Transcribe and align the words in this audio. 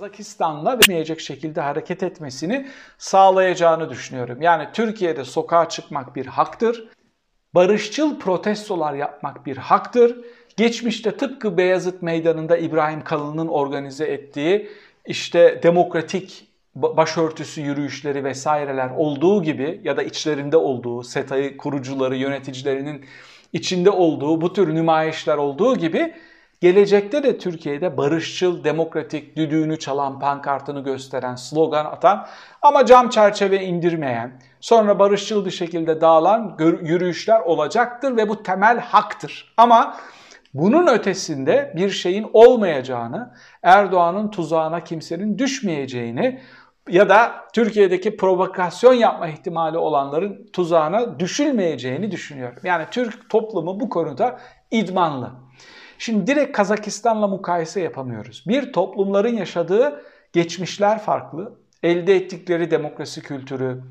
Kazakistan'la 0.00 0.78
vermeyecek 0.78 1.20
şekilde 1.20 1.60
hareket 1.60 2.02
etmesini 2.02 2.68
sağlayacağını 2.98 3.90
düşünüyorum. 3.90 4.42
Yani 4.42 4.68
Türkiye'de 4.72 5.24
sokağa 5.24 5.68
çıkmak 5.68 6.16
bir 6.16 6.26
haktır. 6.26 6.88
Barışçıl 7.54 8.18
protestolar 8.18 8.94
yapmak 8.94 9.46
bir 9.46 9.56
haktır. 9.56 10.16
Geçmişte 10.56 11.16
tıpkı 11.16 11.56
Beyazıt 11.56 12.02
Meydanı'nda 12.02 12.56
İbrahim 12.56 13.04
Kalın'ın 13.04 13.48
organize 13.48 14.04
ettiği 14.04 14.70
işte 15.06 15.60
demokratik 15.62 16.48
başörtüsü 16.74 17.60
yürüyüşleri 17.60 18.24
vesaireler 18.24 18.90
olduğu 18.96 19.42
gibi 19.42 19.80
ya 19.84 19.96
da 19.96 20.02
içlerinde 20.02 20.56
olduğu, 20.56 21.02
SETA'yı 21.02 21.56
kurucuları, 21.56 22.16
yöneticilerinin 22.16 23.04
içinde 23.52 23.90
olduğu 23.90 24.40
bu 24.40 24.52
tür 24.52 24.74
nümayişler 24.74 25.36
olduğu 25.36 25.76
gibi 25.76 26.14
gelecekte 26.60 27.22
de 27.22 27.38
Türkiye'de 27.38 27.96
barışçıl, 27.96 28.64
demokratik, 28.64 29.36
düdüğünü 29.36 29.78
çalan, 29.78 30.18
pankartını 30.20 30.80
gösteren, 30.80 31.34
slogan 31.34 31.84
atan 31.84 32.26
ama 32.62 32.86
cam 32.86 33.08
çerçeve 33.08 33.64
indirmeyen, 33.64 34.42
sonra 34.60 34.98
barışçıl 34.98 35.44
bir 35.44 35.50
şekilde 35.50 36.00
dağılan 36.00 36.56
yürüyüşler 36.82 37.40
olacaktır 37.40 38.16
ve 38.16 38.28
bu 38.28 38.42
temel 38.42 38.78
haktır. 38.78 39.54
Ama 39.56 39.96
bunun 40.54 40.86
ötesinde 40.86 41.72
bir 41.76 41.90
şeyin 41.90 42.26
olmayacağını, 42.32 43.34
Erdoğan'ın 43.62 44.30
tuzağına 44.30 44.84
kimsenin 44.84 45.38
düşmeyeceğini 45.38 46.40
ya 46.88 47.08
da 47.08 47.32
Türkiye'deki 47.52 48.16
provokasyon 48.16 48.94
yapma 48.94 49.28
ihtimali 49.28 49.78
olanların 49.78 50.46
tuzağına 50.52 51.20
düşülmeyeceğini 51.20 52.10
düşünüyorum. 52.10 52.62
Yani 52.64 52.84
Türk 52.90 53.30
toplumu 53.30 53.80
bu 53.80 53.88
konuda 53.88 54.38
idmanlı. 54.70 55.30
Şimdi 56.00 56.26
direkt 56.26 56.56
Kazakistan'la 56.56 57.26
mukayese 57.26 57.80
yapamıyoruz. 57.80 58.44
Bir 58.46 58.72
toplumların 58.72 59.36
yaşadığı 59.36 60.02
geçmişler 60.32 60.98
farklı. 60.98 61.52
Elde 61.82 62.16
ettikleri 62.16 62.70
demokrasi 62.70 63.22
kültürü, 63.22 63.82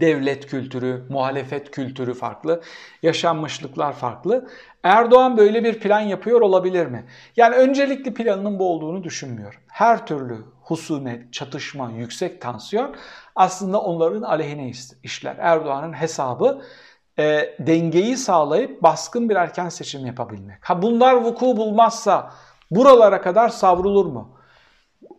devlet 0.00 0.46
kültürü, 0.46 1.02
muhalefet 1.08 1.70
kültürü 1.70 2.14
farklı, 2.14 2.62
yaşanmışlıklar 3.02 3.92
farklı. 3.92 4.48
Erdoğan 4.82 5.36
böyle 5.36 5.64
bir 5.64 5.80
plan 5.80 6.00
yapıyor 6.00 6.40
olabilir 6.40 6.86
mi? 6.86 7.04
Yani 7.36 7.56
öncelikli 7.56 8.14
planının 8.14 8.58
bu 8.58 8.70
olduğunu 8.72 9.04
düşünmüyorum. 9.04 9.60
Her 9.68 10.06
türlü 10.06 10.36
husumet, 10.62 11.32
çatışma, 11.32 11.90
yüksek 11.90 12.40
tansiyon 12.40 12.96
aslında 13.36 13.80
onların 13.80 14.22
aleyhine 14.22 14.72
işler. 15.02 15.36
Erdoğan'ın 15.38 15.92
hesabı 15.92 16.62
e, 17.18 17.54
dengeyi 17.58 18.16
sağlayıp 18.16 18.82
baskın 18.82 19.28
bir 19.28 19.36
erken 19.36 19.68
seçim 19.68 20.06
yapabilmek. 20.06 20.58
Ha 20.60 20.82
bunlar 20.82 21.14
vuku 21.14 21.56
bulmazsa 21.56 22.32
buralara 22.70 23.20
kadar 23.20 23.48
savrulur 23.48 24.06
mu? 24.06 24.38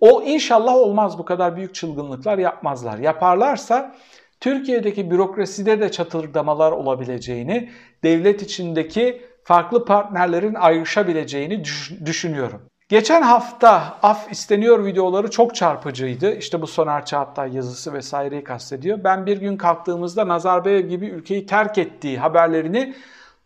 O 0.02 0.22
inşallah 0.22 0.76
olmaz 0.76 1.18
bu 1.18 1.26
kadar 1.26 1.56
büyük 1.56 1.76
çılgınlıklar 1.76 2.38
yapmazlar. 2.38 2.98
Yaparlarsa 2.98 3.96
Türkiye'deki 4.40 5.12
bürokraside 5.12 5.82
de 5.82 5.92
çatırdamalar 5.92 6.72
olabileceğini, 6.72 7.70
devlet 8.04 8.42
içindeki 8.42 9.22
farklı 9.44 9.86
partnerlerin 9.86 10.54
ayrışabileceğini 10.54 11.64
düşünüyorum. 12.06 12.69
Geçen 12.90 13.22
hafta 13.22 13.98
af 14.04 14.32
isteniyor 14.32 14.86
videoları 14.86 15.32
çok 15.32 15.56
çarpıcıydı. 15.56 16.36
İşte 16.36 16.62
bu 16.62 16.68
Soner 16.68 17.06
Çağatay 17.06 17.56
yazısı 17.56 17.94
vesaireyi 17.94 18.44
kastediyor. 18.44 19.04
Ben 19.04 19.26
bir 19.26 19.38
gün 19.38 19.58
kalktığımızda 19.58 20.28
Nazarbayev 20.28 20.88
gibi 20.88 21.06
ülkeyi 21.06 21.46
terk 21.46 21.78
ettiği 21.78 22.20
haberlerini 22.20 22.96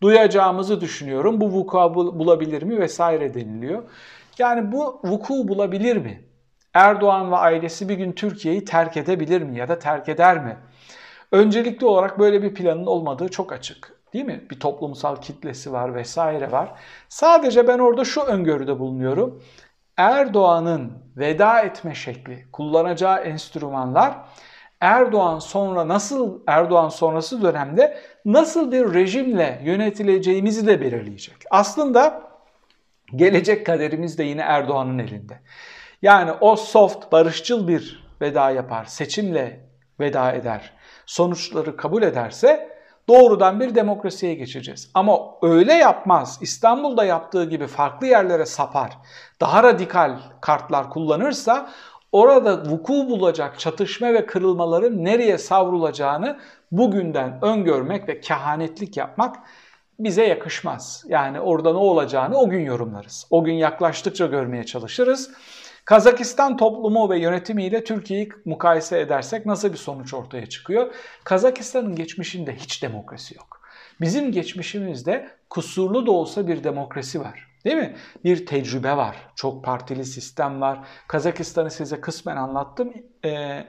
duyacağımızı 0.02 0.82
düşünüyorum. 0.82 1.42
Bu 1.42 1.52
vuku 1.52 1.78
bulabilir 1.96 2.64
mi 2.64 2.80
vesaire 2.80 3.34
deniliyor. 3.34 3.84
Yani 4.38 4.72
bu 4.72 5.00
vuku 5.04 5.48
bulabilir 5.48 5.98
mi? 5.98 6.24
Erdoğan 6.74 7.32
ve 7.32 7.36
ailesi 7.36 7.90
bir 7.90 7.96
gün 7.96 8.12
Türkiye'yi 8.12 8.66
terk 8.66 8.98
edebilir 8.98 9.42
mi 9.42 9.58
ya 9.58 9.68
da 9.68 9.80
terk 9.80 10.10
eder 10.10 10.44
mi? 10.44 10.58
Öncelikli 11.32 11.86
olarak 11.86 12.20
böyle 12.20 12.44
bir 12.44 12.54
planın 12.54 12.86
olmadığı 12.86 13.30
çok 13.30 13.54
açık. 13.54 14.03
Değil 14.14 14.26
mi? 14.26 14.48
Bir 14.52 14.60
toplumsal 14.60 15.16
kitlesi 15.16 15.72
var 15.72 15.96
vesaire 15.96 16.52
var. 16.52 16.72
Sadece 17.10 17.68
ben 17.68 17.80
orada 17.80 18.06
şu 18.06 18.22
öngörüde 18.22 18.80
bulunuyorum. 18.80 19.44
Erdoğan'ın 19.98 20.94
veda 21.18 21.60
etme 21.60 21.96
şekli, 21.96 22.46
kullanacağı 22.52 23.18
enstrümanlar 23.20 24.14
Erdoğan 24.84 25.40
sonra 25.40 25.88
nasıl 25.88 26.40
Erdoğan 26.48 26.90
sonrası 26.90 27.42
dönemde 27.42 27.98
nasıl 28.26 28.72
bir 28.72 28.94
rejimle 28.94 29.62
yönetileceğimizi 29.64 30.68
de 30.68 30.82
belirleyecek. 30.82 31.36
Aslında 31.52 32.22
gelecek 33.16 33.66
kaderimiz 33.66 34.18
de 34.18 34.24
yine 34.24 34.42
Erdoğan'ın 34.42 35.00
elinde. 35.00 35.40
Yani 36.02 36.32
o 36.32 36.56
soft, 36.56 37.12
barışçıl 37.12 37.68
bir 37.68 38.06
veda 38.22 38.52
yapar, 38.52 38.86
seçimle 38.86 39.70
veda 40.00 40.32
eder, 40.32 40.74
sonuçları 41.06 41.78
kabul 41.78 42.04
ederse 42.04 42.78
doğrudan 43.08 43.60
bir 43.60 43.76
demokrasiye 43.76 44.34
geçeceğiz. 44.34 44.92
Ama 44.94 45.20
öyle 45.42 45.74
yapmaz. 45.74 46.38
İstanbul'da 46.42 47.06
yaptığı 47.06 47.46
gibi 47.46 47.68
farklı 47.68 48.08
yerlere 48.08 48.46
sapar. 48.46 48.98
Daha 49.42 49.64
radikal 49.64 50.20
kartlar 50.42 50.90
kullanırsa 50.90 51.70
orada 52.12 52.66
vuku 52.66 52.94
bulacak 52.94 53.60
çatışma 53.60 54.14
ve 54.14 54.26
kırılmaların 54.26 55.04
nereye 55.04 55.38
savrulacağını 55.38 56.40
bugünden 56.72 57.40
öngörmek 57.42 58.10
ve 58.10 58.20
kehanetlik 58.20 58.98
yapmak 58.98 59.36
bize 60.00 60.24
yakışmaz. 60.28 61.04
Yani 61.08 61.40
orada 61.40 61.72
ne 61.72 61.78
olacağını 61.78 62.38
o 62.38 62.50
gün 62.50 62.66
yorumlarız. 62.66 63.28
O 63.30 63.44
gün 63.44 63.54
yaklaştıkça 63.54 64.26
görmeye 64.26 64.64
çalışırız. 64.64 65.32
Kazakistan 65.86 66.58
toplumu 66.58 67.10
ve 67.10 67.20
yönetimiyle 67.20 67.84
Türkiye'yi 67.84 68.30
mukayese 68.46 69.00
edersek 69.00 69.46
nasıl 69.46 69.72
bir 69.72 69.78
sonuç 69.78 70.14
ortaya 70.14 70.46
çıkıyor? 70.46 70.94
Kazakistan'ın 71.24 71.96
geçmişinde 71.96 72.56
hiç 72.56 72.84
demokrasi 72.84 73.36
yok. 73.36 73.62
Bizim 74.02 74.32
geçmişimizde 74.32 75.30
kusurlu 75.50 76.06
da 76.06 76.12
olsa 76.12 76.48
bir 76.48 76.64
demokrasi 76.64 77.20
var. 77.22 77.48
Değil 77.66 77.76
mi? 77.76 77.96
Bir 78.24 78.46
tecrübe 78.46 78.98
var. 78.98 79.16
Çok 79.36 79.66
partili 79.66 80.06
sistem 80.06 80.62
var. 80.62 80.80
Kazakistan'ı 81.08 81.72
size 81.72 82.02
kısmen 82.02 82.38
anlattım 82.38 82.94
e, 83.26 83.64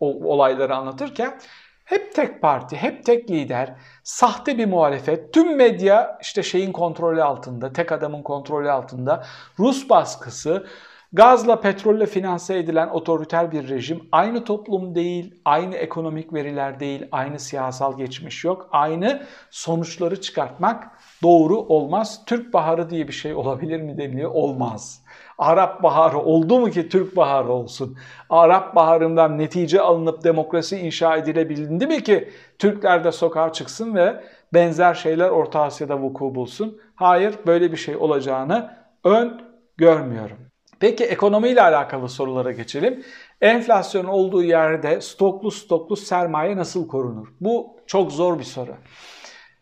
o, 0.00 0.32
olayları 0.32 0.76
anlatırken. 0.76 1.38
Hep 1.84 2.14
tek 2.14 2.42
parti, 2.42 2.76
hep 2.76 3.04
tek 3.04 3.30
lider, 3.30 3.74
sahte 4.04 4.58
bir 4.58 4.66
muhalefet, 4.66 5.34
tüm 5.34 5.56
medya 5.56 6.18
işte 6.22 6.42
şeyin 6.42 6.72
kontrolü 6.72 7.22
altında, 7.22 7.72
tek 7.72 7.92
adamın 7.92 8.22
kontrolü 8.22 8.70
altında, 8.70 9.24
Rus 9.58 9.88
baskısı, 9.88 10.66
Gazla, 11.12 11.60
petrolle 11.60 12.06
finanse 12.06 12.58
edilen 12.58 12.88
otoriter 12.88 13.52
bir 13.52 13.68
rejim 13.68 14.08
aynı 14.12 14.44
toplum 14.44 14.94
değil, 14.94 15.34
aynı 15.44 15.74
ekonomik 15.74 16.32
veriler 16.32 16.80
değil, 16.80 17.08
aynı 17.12 17.38
siyasal 17.38 17.98
geçmiş 17.98 18.44
yok. 18.44 18.68
Aynı 18.72 19.22
sonuçları 19.50 20.20
çıkartmak 20.20 20.90
doğru 21.22 21.56
olmaz. 21.56 22.24
Türk 22.26 22.54
Baharı 22.54 22.90
diye 22.90 23.08
bir 23.08 23.12
şey 23.12 23.34
olabilir 23.34 23.80
mi 23.80 23.98
deniliyor? 23.98 24.30
Olmaz. 24.30 25.02
Arap 25.38 25.82
Baharı 25.82 26.18
oldu 26.18 26.60
mu 26.60 26.70
ki 26.70 26.88
Türk 26.88 27.16
Baharı 27.16 27.52
olsun? 27.52 27.98
Arap 28.30 28.74
Baharı'ndan 28.74 29.38
netice 29.38 29.80
alınıp 29.80 30.24
demokrasi 30.24 30.78
inşa 30.78 31.16
edilebildi 31.16 31.86
mi 31.86 32.02
ki 32.02 32.28
Türkler 32.58 33.04
de 33.04 33.12
sokağa 33.12 33.52
çıksın 33.52 33.94
ve 33.94 34.24
benzer 34.54 34.94
şeyler 34.94 35.28
Orta 35.28 35.62
Asya'da 35.62 35.98
vuku 35.98 36.34
bulsun? 36.34 36.78
Hayır, 36.94 37.34
böyle 37.46 37.72
bir 37.72 37.76
şey 37.76 37.96
olacağını 37.96 38.76
ön 39.04 39.42
görmüyorum. 39.76 40.45
Peki 40.80 41.04
ekonomiyle 41.04 41.62
alakalı 41.62 42.08
sorulara 42.08 42.52
geçelim. 42.52 43.04
Enflasyon 43.40 44.04
olduğu 44.04 44.42
yerde 44.42 45.00
stoklu 45.00 45.50
stoklu 45.50 45.96
sermaye 45.96 46.56
nasıl 46.56 46.88
korunur? 46.88 47.28
Bu 47.40 47.76
çok 47.86 48.12
zor 48.12 48.38
bir 48.38 48.44
soru. 48.44 48.74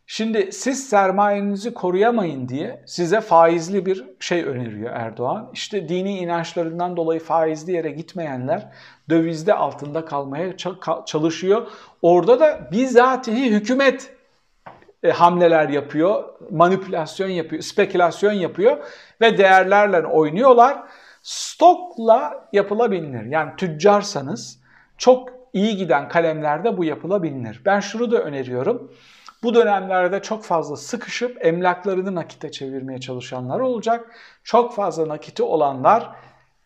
Şimdi 0.06 0.52
siz 0.52 0.88
sermayenizi 0.88 1.74
koruyamayın 1.74 2.48
diye 2.48 2.82
size 2.86 3.20
faizli 3.20 3.86
bir 3.86 4.04
şey 4.20 4.44
öneriyor 4.44 4.90
Erdoğan. 4.94 5.50
İşte 5.52 5.88
dini 5.88 6.18
inançlarından 6.18 6.96
dolayı 6.96 7.20
faizli 7.20 7.72
yere 7.72 7.90
gitmeyenler 7.90 8.72
dövizde 9.08 9.54
altında 9.54 10.04
kalmaya 10.04 10.56
çalışıyor. 11.06 11.66
Orada 12.02 12.40
da 12.40 12.68
bizatihi 12.72 13.50
hükümet 13.50 14.14
e, 15.02 15.10
hamleler 15.10 15.68
yapıyor, 15.68 16.24
manipülasyon 16.50 17.28
yapıyor, 17.28 17.62
spekülasyon 17.62 18.32
yapıyor 18.32 18.78
ve 19.20 19.38
değerlerle 19.38 20.06
oynuyorlar. 20.06 20.82
Stokla 21.24 22.48
yapılabilir. 22.52 23.24
Yani 23.24 23.52
tüccarsanız 23.56 24.60
çok 24.98 25.28
iyi 25.52 25.76
giden 25.76 26.08
kalemlerde 26.08 26.76
bu 26.76 26.84
yapılabilir. 26.84 27.60
Ben 27.64 27.80
şunu 27.80 28.10
da 28.10 28.18
öneriyorum. 28.18 28.92
Bu 29.42 29.54
dönemlerde 29.54 30.22
çok 30.22 30.44
fazla 30.44 30.76
sıkışıp 30.76 31.46
emlaklarını 31.46 32.14
nakite 32.14 32.50
çevirmeye 32.50 33.00
çalışanlar 33.00 33.60
olacak. 33.60 34.10
Çok 34.44 34.74
fazla 34.74 35.08
nakiti 35.08 35.42
olanlar 35.42 36.10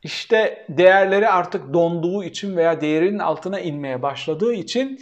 işte 0.02 0.66
değerleri 0.68 1.28
artık 1.28 1.72
donduğu 1.74 2.24
için 2.24 2.56
veya 2.56 2.80
değerinin 2.80 3.18
altına 3.18 3.60
inmeye 3.60 4.02
başladığı 4.02 4.52
için 4.52 5.00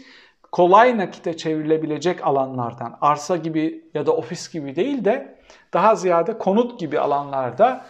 kolay 0.52 0.98
nakite 0.98 1.36
çevrilebilecek 1.36 2.26
alanlardan 2.26 2.98
arsa 3.00 3.36
gibi 3.36 3.84
ya 3.94 4.06
da 4.06 4.12
ofis 4.12 4.52
gibi 4.52 4.76
değil 4.76 5.04
de 5.04 5.38
daha 5.72 5.94
ziyade 5.94 6.38
konut 6.38 6.80
gibi 6.80 7.00
alanlarda 7.00 7.84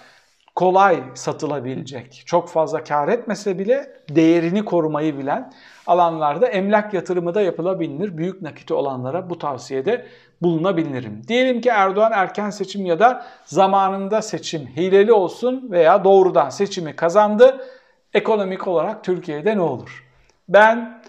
kolay 0.56 1.02
satılabilecek, 1.14 2.22
çok 2.26 2.48
fazla 2.48 2.84
kar 2.84 3.08
etmese 3.08 3.58
bile 3.58 3.92
değerini 4.10 4.64
korumayı 4.64 5.18
bilen 5.18 5.52
alanlarda 5.86 6.46
emlak 6.46 6.94
yatırımı 6.94 7.34
da 7.34 7.40
yapılabilir. 7.40 8.18
Büyük 8.18 8.42
nakiti 8.42 8.74
olanlara 8.74 9.30
bu 9.30 9.38
tavsiyede 9.38 10.06
bulunabilirim. 10.42 11.22
Diyelim 11.28 11.60
ki 11.60 11.68
Erdoğan 11.68 12.12
erken 12.14 12.50
seçim 12.50 12.86
ya 12.86 12.98
da 12.98 13.26
zamanında 13.44 14.22
seçim 14.22 14.66
hileli 14.76 15.12
olsun 15.12 15.68
veya 15.70 16.04
doğrudan 16.04 16.48
seçimi 16.48 16.96
kazandı. 16.96 17.66
Ekonomik 18.14 18.68
olarak 18.68 19.04
Türkiye'de 19.04 19.56
ne 19.56 19.60
olur? 19.60 20.04
Ben 20.48 21.02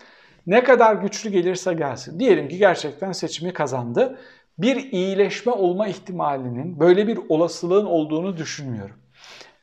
ne 0.47 0.63
kadar 0.63 0.95
güçlü 0.95 1.29
gelirse 1.29 1.73
gelsin. 1.73 2.19
Diyelim 2.19 2.49
ki 2.49 2.57
gerçekten 2.57 3.11
seçimi 3.11 3.53
kazandı. 3.53 4.17
Bir 4.57 4.91
iyileşme 4.91 5.51
olma 5.51 5.87
ihtimalinin, 5.87 6.79
böyle 6.79 7.07
bir 7.07 7.19
olasılığın 7.29 7.85
olduğunu 7.85 8.37
düşünmüyorum. 8.37 8.95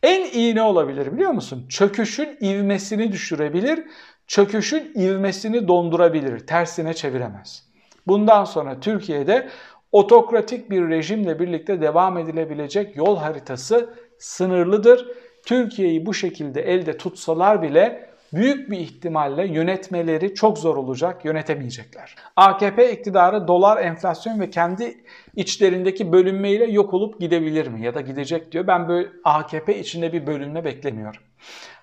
En 0.05 0.31
iyi 0.31 0.55
ne 0.55 0.63
olabilir 0.63 1.13
biliyor 1.13 1.31
musun? 1.31 1.67
Çöküşün 1.69 2.39
ivmesini 2.43 3.13
düşürebilir, 3.13 3.85
çöküşün 4.27 4.93
ivmesini 4.97 5.69
dondurabilir, 5.69 6.39
tersine 6.39 6.95
çeviremez. 6.95 7.69
Bundan 8.07 8.45
sonra 8.45 8.81
Türkiye'de 8.81 9.49
otokratik 9.93 10.71
bir 10.71 10.89
rejimle 10.89 11.39
birlikte 11.39 11.81
devam 11.81 12.19
edilebilecek 12.19 12.97
yol 12.97 13.17
haritası 13.17 13.95
sınırlıdır. 14.19 15.09
Türkiye'yi 15.47 16.07
bu 16.07 16.15
şekilde 16.15 16.63
elde 16.63 16.97
tutsalar 16.97 17.63
bile 17.63 18.11
büyük 18.35 18.71
bir 18.71 18.79
ihtimalle 18.79 19.47
yönetmeleri 19.47 20.35
çok 20.35 20.59
zor 20.59 20.77
olacak, 20.77 21.25
yönetemeyecekler. 21.25 22.15
AKP 22.37 22.93
iktidarı 22.93 23.49
dolar, 23.49 23.83
enflasyon 23.83 24.41
ve 24.41 24.51
kendi 24.51 25.05
içlerindeki 25.37 26.13
bölünmeyle 26.13 26.65
yok 26.65 26.95
olup 26.95 27.21
gidebilir 27.21 27.67
mi 27.67 27.83
ya 27.83 27.95
da 27.95 28.01
gidecek 28.01 28.53
diyor. 28.53 28.67
Ben 28.67 28.89
böyle 28.89 29.09
AKP 29.25 29.79
içinde 29.79 30.13
bir 30.13 30.27
bölünme 30.27 30.65
beklemiyorum. 30.65 31.21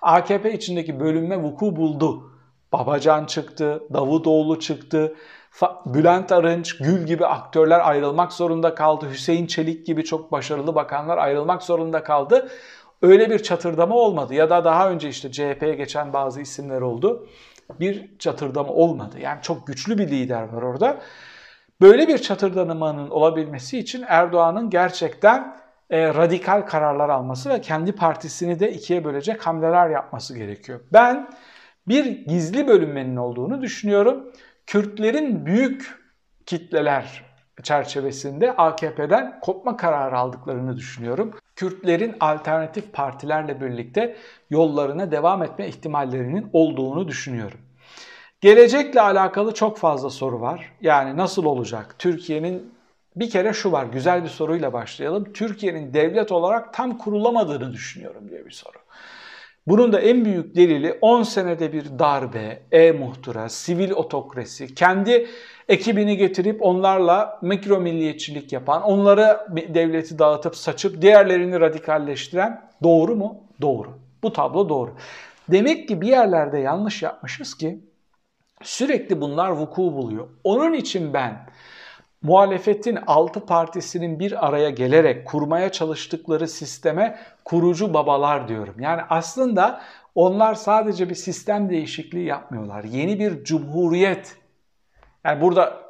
AKP 0.02 0.52
içindeki 0.52 1.00
bölünme 1.00 1.42
vuku 1.42 1.76
buldu. 1.76 2.28
Babacan 2.72 3.24
çıktı, 3.24 3.82
Davutoğlu 3.92 4.60
çıktı, 4.60 5.14
Bülent 5.86 6.32
Arınç, 6.32 6.76
Gül 6.78 7.06
gibi 7.06 7.26
aktörler 7.26 7.88
ayrılmak 7.88 8.32
zorunda 8.32 8.74
kaldı. 8.74 9.06
Hüseyin 9.10 9.46
Çelik 9.46 9.86
gibi 9.86 10.04
çok 10.04 10.32
başarılı 10.32 10.74
bakanlar 10.74 11.18
ayrılmak 11.18 11.62
zorunda 11.62 12.02
kaldı. 12.02 12.48
Öyle 13.02 13.30
bir 13.30 13.38
çatırdama 13.38 13.94
olmadı 13.94 14.34
ya 14.34 14.50
da 14.50 14.64
daha 14.64 14.90
önce 14.90 15.08
işte 15.08 15.32
CHP'ye 15.32 15.74
geçen 15.74 16.12
bazı 16.12 16.40
isimler 16.40 16.80
oldu. 16.80 17.28
Bir 17.80 18.18
çatırdama 18.18 18.72
olmadı. 18.72 19.16
Yani 19.20 19.42
çok 19.42 19.66
güçlü 19.66 19.98
bir 19.98 20.08
lider 20.08 20.42
var 20.42 20.62
orada. 20.62 21.00
Böyle 21.80 22.08
bir 22.08 22.18
çatırdamanın 22.18 23.10
olabilmesi 23.10 23.78
için 23.78 24.04
Erdoğan'ın 24.08 24.70
gerçekten 24.70 25.56
e, 25.90 26.14
radikal 26.14 26.60
kararlar 26.66 27.08
alması 27.08 27.50
ve 27.50 27.60
kendi 27.60 27.92
partisini 27.92 28.60
de 28.60 28.72
ikiye 28.72 29.04
bölecek 29.04 29.46
hamleler 29.46 29.90
yapması 29.90 30.38
gerekiyor. 30.38 30.80
Ben 30.92 31.30
bir 31.88 32.04
gizli 32.04 32.68
bölünmenin 32.68 33.16
olduğunu 33.16 33.62
düşünüyorum. 33.62 34.32
Kürtlerin 34.66 35.46
büyük 35.46 35.94
kitleler 36.46 37.31
çerçevesinde 37.62 38.56
AKP'den 38.56 39.40
kopma 39.40 39.76
kararı 39.76 40.18
aldıklarını 40.18 40.76
düşünüyorum. 40.76 41.34
Kürtlerin 41.56 42.16
alternatif 42.20 42.92
partilerle 42.92 43.60
birlikte 43.60 44.16
yollarına 44.50 45.10
devam 45.10 45.42
etme 45.42 45.68
ihtimallerinin 45.68 46.50
olduğunu 46.52 47.08
düşünüyorum. 47.08 47.58
Gelecekle 48.40 49.00
alakalı 49.00 49.54
çok 49.54 49.78
fazla 49.78 50.10
soru 50.10 50.40
var. 50.40 50.72
Yani 50.80 51.16
nasıl 51.16 51.44
olacak? 51.44 51.94
Türkiye'nin 51.98 52.74
bir 53.16 53.30
kere 53.30 53.52
şu 53.52 53.72
var, 53.72 53.84
güzel 53.84 54.24
bir 54.24 54.28
soruyla 54.28 54.72
başlayalım. 54.72 55.32
Türkiye'nin 55.32 55.94
devlet 55.94 56.32
olarak 56.32 56.74
tam 56.74 56.98
kurulamadığını 56.98 57.72
düşünüyorum 57.72 58.28
diye 58.28 58.46
bir 58.46 58.50
soru. 58.50 58.78
Bunun 59.66 59.92
da 59.92 60.00
en 60.00 60.24
büyük 60.24 60.56
delili 60.56 60.98
10 61.00 61.22
senede 61.22 61.72
bir 61.72 61.98
darbe, 61.98 62.62
e-muhtıra, 62.72 63.48
sivil 63.48 63.90
otokrasi, 63.90 64.74
kendi 64.74 65.26
ekibini 65.68 66.16
getirip 66.16 66.62
onlarla 66.62 67.38
mikro 67.42 67.80
milliyetçilik 67.80 68.52
yapan, 68.52 68.82
onları 68.82 69.46
devleti 69.74 70.18
dağıtıp 70.18 70.56
saçıp 70.56 71.02
diğerlerini 71.02 71.60
radikalleştiren 71.60 72.70
doğru 72.82 73.16
mu? 73.16 73.40
Doğru. 73.60 73.88
Bu 74.22 74.32
tablo 74.32 74.68
doğru. 74.68 74.94
Demek 75.48 75.88
ki 75.88 76.00
bir 76.00 76.08
yerlerde 76.08 76.58
yanlış 76.58 77.02
yapmışız 77.02 77.56
ki 77.56 77.80
sürekli 78.62 79.20
bunlar 79.20 79.50
vuku 79.50 79.82
buluyor. 79.82 80.28
Onun 80.44 80.72
için 80.72 81.14
ben 81.14 81.46
muhalefetin 82.22 82.98
altı 83.06 83.46
partisinin 83.46 84.18
bir 84.18 84.46
araya 84.46 84.70
gelerek 84.70 85.26
kurmaya 85.26 85.72
çalıştıkları 85.72 86.48
sisteme 86.48 87.18
kurucu 87.44 87.94
babalar 87.94 88.48
diyorum. 88.48 88.74
Yani 88.80 89.02
aslında 89.10 89.80
onlar 90.14 90.54
sadece 90.54 91.10
bir 91.10 91.14
sistem 91.14 91.70
değişikliği 91.70 92.26
yapmıyorlar. 92.26 92.84
Yeni 92.84 93.18
bir 93.18 93.44
cumhuriyet. 93.44 94.36
Yani 95.24 95.40
burada 95.40 95.82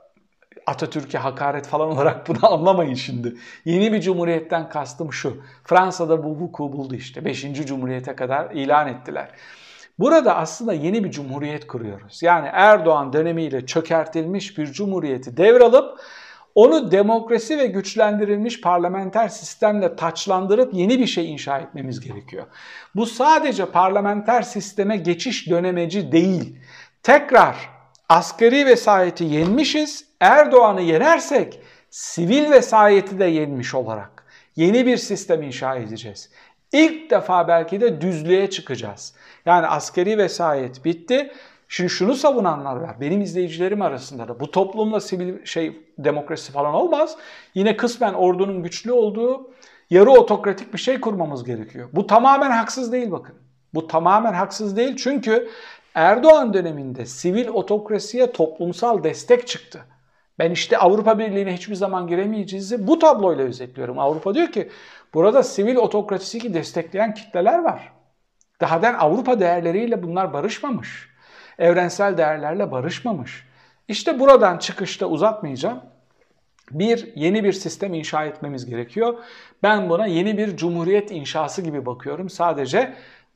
Atatürk'e 0.67 1.19
hakaret 1.19 1.67
falan 1.67 1.90
olarak 1.93 2.29
bunu 2.29 2.52
anlamayın 2.52 2.94
şimdi. 2.94 3.37
Yeni 3.64 3.93
bir 3.93 4.00
cumhuriyetten 4.00 4.69
kastım 4.69 5.12
şu. 5.12 5.43
Fransa'da 5.64 6.25
bu 6.25 6.29
vuku 6.29 6.73
buldu 6.73 6.94
işte. 6.94 7.25
Beşinci 7.25 7.67
cumhuriyete 7.67 8.17
kadar 8.17 8.50
ilan 8.50 8.88
ettiler. 8.88 9.29
Burada 10.03 10.37
aslında 10.37 10.73
yeni 10.73 11.05
bir 11.05 11.11
cumhuriyet 11.11 11.67
kuruyoruz. 11.67 12.23
Yani 12.23 12.49
Erdoğan 12.53 13.13
dönemiyle 13.13 13.67
çökertilmiş 13.67 14.59
bir 14.59 14.67
cumhuriyeti 14.67 15.37
devralıp 15.37 16.01
onu 16.55 16.91
demokrasi 16.91 17.59
ve 17.59 17.67
güçlendirilmiş 17.67 18.61
parlamenter 18.61 19.29
sistemle 19.29 19.97
taçlandırıp 19.97 20.75
yeni 20.75 20.99
bir 20.99 21.07
şey 21.07 21.33
inşa 21.33 21.59
etmemiz 21.59 22.01
gerekiyor. 22.01 22.47
Bu 22.95 23.07
sadece 23.07 23.67
parlamenter 23.67 24.43
sisteme 24.43 24.97
geçiş 24.97 25.51
dönemeci 25.51 26.13
değil. 26.13 26.59
Tekrar 27.03 27.57
askeri 28.09 28.67
vesayeti 28.67 29.25
yenmişiz. 29.25 30.05
Erdoğan'ı 30.21 30.83
yenersek 30.83 31.61
sivil 31.91 32.51
vesayeti 32.51 33.19
de 33.19 33.25
yenmiş 33.25 33.75
olarak 33.75 34.27
yeni 34.57 34.87
bir 34.87 34.97
sistem 34.97 35.43
inşa 35.43 35.77
edeceğiz. 35.77 36.31
İlk 36.73 37.11
defa 37.11 37.49
belki 37.49 37.81
de 37.81 38.01
düzlüğe 38.01 38.51
çıkacağız. 38.51 39.15
Yani 39.47 39.67
askeri 39.67 40.19
vesayet 40.19 40.85
bitti. 40.85 41.33
Şimdi 41.69 41.91
şunu 41.91 42.15
savunanlar 42.15 42.77
var. 42.77 43.01
Benim 43.01 43.21
izleyicilerim 43.21 43.83
arasında 43.83 44.29
da 44.29 44.41
bu 44.41 44.51
toplumla 44.51 45.01
sivil 45.01 45.45
şey 45.45 45.81
demokrasi 45.99 46.53
falan 46.53 46.75
olmaz. 46.75 47.17
Yine 47.55 47.77
kısmen 47.77 48.15
ordunun 48.15 48.63
güçlü 48.63 48.93
olduğu 48.93 49.51
yarı 49.91 50.11
otokratik 50.11 50.73
bir 50.73 50.79
şey 50.79 51.01
kurmamız 51.01 51.45
gerekiyor. 51.45 51.89
Bu 51.93 52.06
tamamen 52.06 52.51
haksız 52.51 52.93
değil 52.93 53.11
bakın. 53.11 53.35
Bu 53.75 53.87
tamamen 53.87 54.32
haksız 54.32 54.77
değil 54.77 54.96
çünkü 54.96 55.49
Erdoğan 55.94 56.55
döneminde 56.55 57.06
sivil 57.06 57.49
otokrasiye 57.49 58.32
toplumsal 58.32 59.05
destek 59.05 59.46
çıktı. 59.46 59.81
Ben 60.39 60.51
işte 60.51 60.79
Avrupa 60.79 61.19
Birliği'ne 61.19 61.55
hiçbir 61.55 61.75
zaman 61.75 62.06
giremeyeceğizi 62.06 62.87
bu 62.87 62.99
tabloyla 62.99 63.44
özetliyorum. 63.44 63.99
Avrupa 63.99 64.35
diyor 64.35 64.53
ki 64.53 64.69
burada 65.15 65.43
sivil 65.43 65.77
otokrasiyi 65.77 66.55
destekleyen 66.55 67.15
kitleler 67.15 67.59
var. 67.59 67.93
Dahaden 68.61 68.95
Avrupa 68.95 69.41
değerleriyle 69.41 70.03
bunlar 70.03 70.33
barışmamış 70.33 71.13
evrensel 71.59 72.17
değerlerle 72.17 72.71
barışmamış. 72.71 73.47
İşte 73.89 74.21
buradan 74.21 74.59
çıkışta 74.59 75.07
uzatmayacağım. 75.07 75.81
Bir, 76.71 77.13
yeni 77.17 77.45
bir 77.45 77.53
sistem 77.53 77.95
inşa 77.95 78.25
etmemiz 78.25 78.67
gerekiyor. 78.67 79.15
Ben 79.63 79.91
buna 79.91 80.07
yeni 80.07 80.39
bir 80.39 80.57
cumhuriyet 80.57 81.11
inşası 81.11 81.63
gibi 81.63 81.87
bakıyorum. 81.87 82.31
Sadece 82.31 82.95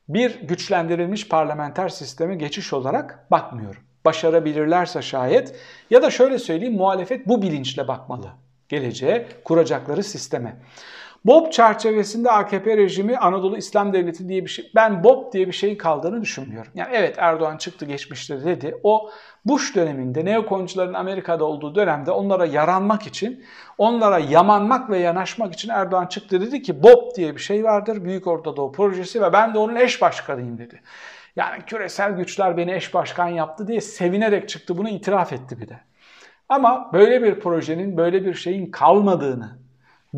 bir 0.08 0.40
güçlendirilmiş 0.40 1.28
parlamenter 1.28 1.88
sisteme 1.88 2.34
geçiş 2.36 2.72
olarak 2.72 3.30
bakmıyorum. 3.30 3.82
Başarabilirlerse 4.04 5.02
şayet 5.02 5.56
ya 5.90 6.02
da 6.02 6.10
şöyle 6.10 6.38
söyleyeyim 6.38 6.76
muhalefet 6.76 7.28
bu 7.28 7.42
bilinçle 7.42 7.88
bakmalı 7.88 8.30
geleceğe 8.68 9.26
kuracakları 9.44 10.02
sisteme. 10.02 10.56
BOP 11.26 11.52
çerçevesinde 11.52 12.30
AKP 12.30 12.76
rejimi 12.76 13.18
Anadolu 13.18 13.56
İslam 13.56 13.92
Devleti 13.92 14.28
diye 14.28 14.44
bir 14.44 14.50
şey, 14.50 14.70
ben 14.74 15.04
BOP 15.04 15.32
diye 15.32 15.46
bir 15.46 15.52
şeyin 15.52 15.76
kaldığını 15.76 16.22
düşünmüyorum. 16.22 16.72
Yani 16.74 16.90
evet 16.92 17.14
Erdoğan 17.18 17.56
çıktı 17.56 17.84
geçmişte 17.84 18.44
dedi. 18.44 18.74
O 18.82 19.10
Bush 19.44 19.76
döneminde 19.76 20.24
neokoncuların 20.24 20.94
Amerika'da 20.94 21.44
olduğu 21.44 21.74
dönemde 21.74 22.10
onlara 22.10 22.44
yaranmak 22.46 23.06
için, 23.06 23.44
onlara 23.78 24.18
yamanmak 24.18 24.90
ve 24.90 24.98
yanaşmak 24.98 25.54
için 25.54 25.68
Erdoğan 25.68 26.06
çıktı 26.06 26.40
dedi 26.40 26.62
ki 26.62 26.82
BOP 26.82 27.16
diye 27.16 27.36
bir 27.36 27.40
şey 27.40 27.64
vardır. 27.64 28.04
Büyük 28.04 28.26
Orta 28.26 28.56
Doğu 28.56 28.72
Projesi 28.72 29.22
ve 29.22 29.32
ben 29.32 29.54
de 29.54 29.58
onun 29.58 29.76
eş 29.76 30.02
başkanıyım 30.02 30.58
dedi. 30.58 30.80
Yani 31.36 31.62
küresel 31.66 32.12
güçler 32.12 32.56
beni 32.56 32.72
eş 32.72 32.94
başkan 32.94 33.28
yaptı 33.28 33.68
diye 33.68 33.80
sevinerek 33.80 34.48
çıktı 34.48 34.78
bunu 34.78 34.88
itiraf 34.88 35.32
etti 35.32 35.60
bir 35.60 35.68
de. 35.68 35.80
Ama 36.48 36.90
böyle 36.92 37.22
bir 37.22 37.40
projenin, 37.40 37.96
böyle 37.96 38.24
bir 38.24 38.34
şeyin 38.34 38.70
kalmadığını, 38.70 39.65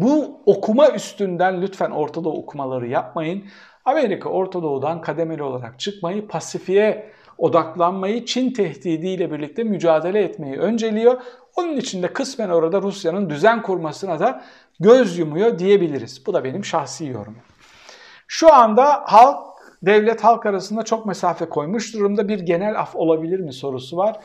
bu 0.00 0.43
okuma 0.47 0.90
üstünden 0.90 1.62
lütfen 1.62 1.90
Orta 1.90 2.25
Doğu 2.25 2.38
okumaları 2.38 2.88
yapmayın. 2.88 3.45
Amerika 3.85 4.28
Orta 4.28 4.62
Doğu'dan 4.62 5.00
kademeli 5.00 5.43
olarak 5.43 5.81
çıkmayı, 5.81 6.28
Pasifik'e 6.28 7.12
odaklanmayı, 7.38 8.25
Çin 8.25 8.52
tehdidiyle 8.52 9.31
birlikte 9.31 9.64
mücadele 9.64 10.23
etmeyi 10.23 10.57
önceliyor. 10.57 11.23
Onun 11.57 11.76
için 11.76 12.02
de 12.02 12.12
kısmen 12.12 12.49
orada 12.49 12.83
Rusya'nın 12.83 13.31
düzen 13.31 13.62
kurmasına 13.62 14.21
da 14.21 14.43
göz 14.81 15.19
yumuyor 15.19 15.59
diyebiliriz. 15.59 16.26
Bu 16.26 16.35
da 16.35 16.45
benim 16.45 16.64
şahsi 16.64 17.07
yorumum. 17.07 17.43
Şu 18.28 18.55
anda 18.55 19.02
halk, 19.05 19.38
devlet 19.83 20.25
halk 20.25 20.47
arasında 20.47 20.83
çok 20.83 21.07
mesafe 21.07 21.49
koymuş 21.49 21.95
durumda 21.95 22.28
bir 22.28 22.40
genel 22.40 22.81
af 22.81 22.97
olabilir 22.97 23.40
mi 23.40 23.52
sorusu 23.52 23.97
var. 23.97 24.17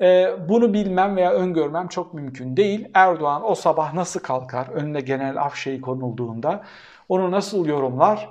Ee, 0.00 0.30
bunu 0.48 0.74
bilmem 0.74 1.16
veya 1.16 1.32
öngörmem 1.32 1.88
çok 1.88 2.14
mümkün 2.14 2.56
değil. 2.56 2.88
Erdoğan 2.94 3.50
o 3.50 3.54
sabah 3.54 3.94
nasıl 3.94 4.20
kalkar 4.20 4.68
önüne 4.68 5.00
genel 5.00 5.42
af 5.42 5.56
şeyi 5.56 5.80
konulduğunda 5.80 6.64
onu 7.08 7.30
nasıl 7.30 7.66
yorumlar? 7.66 8.28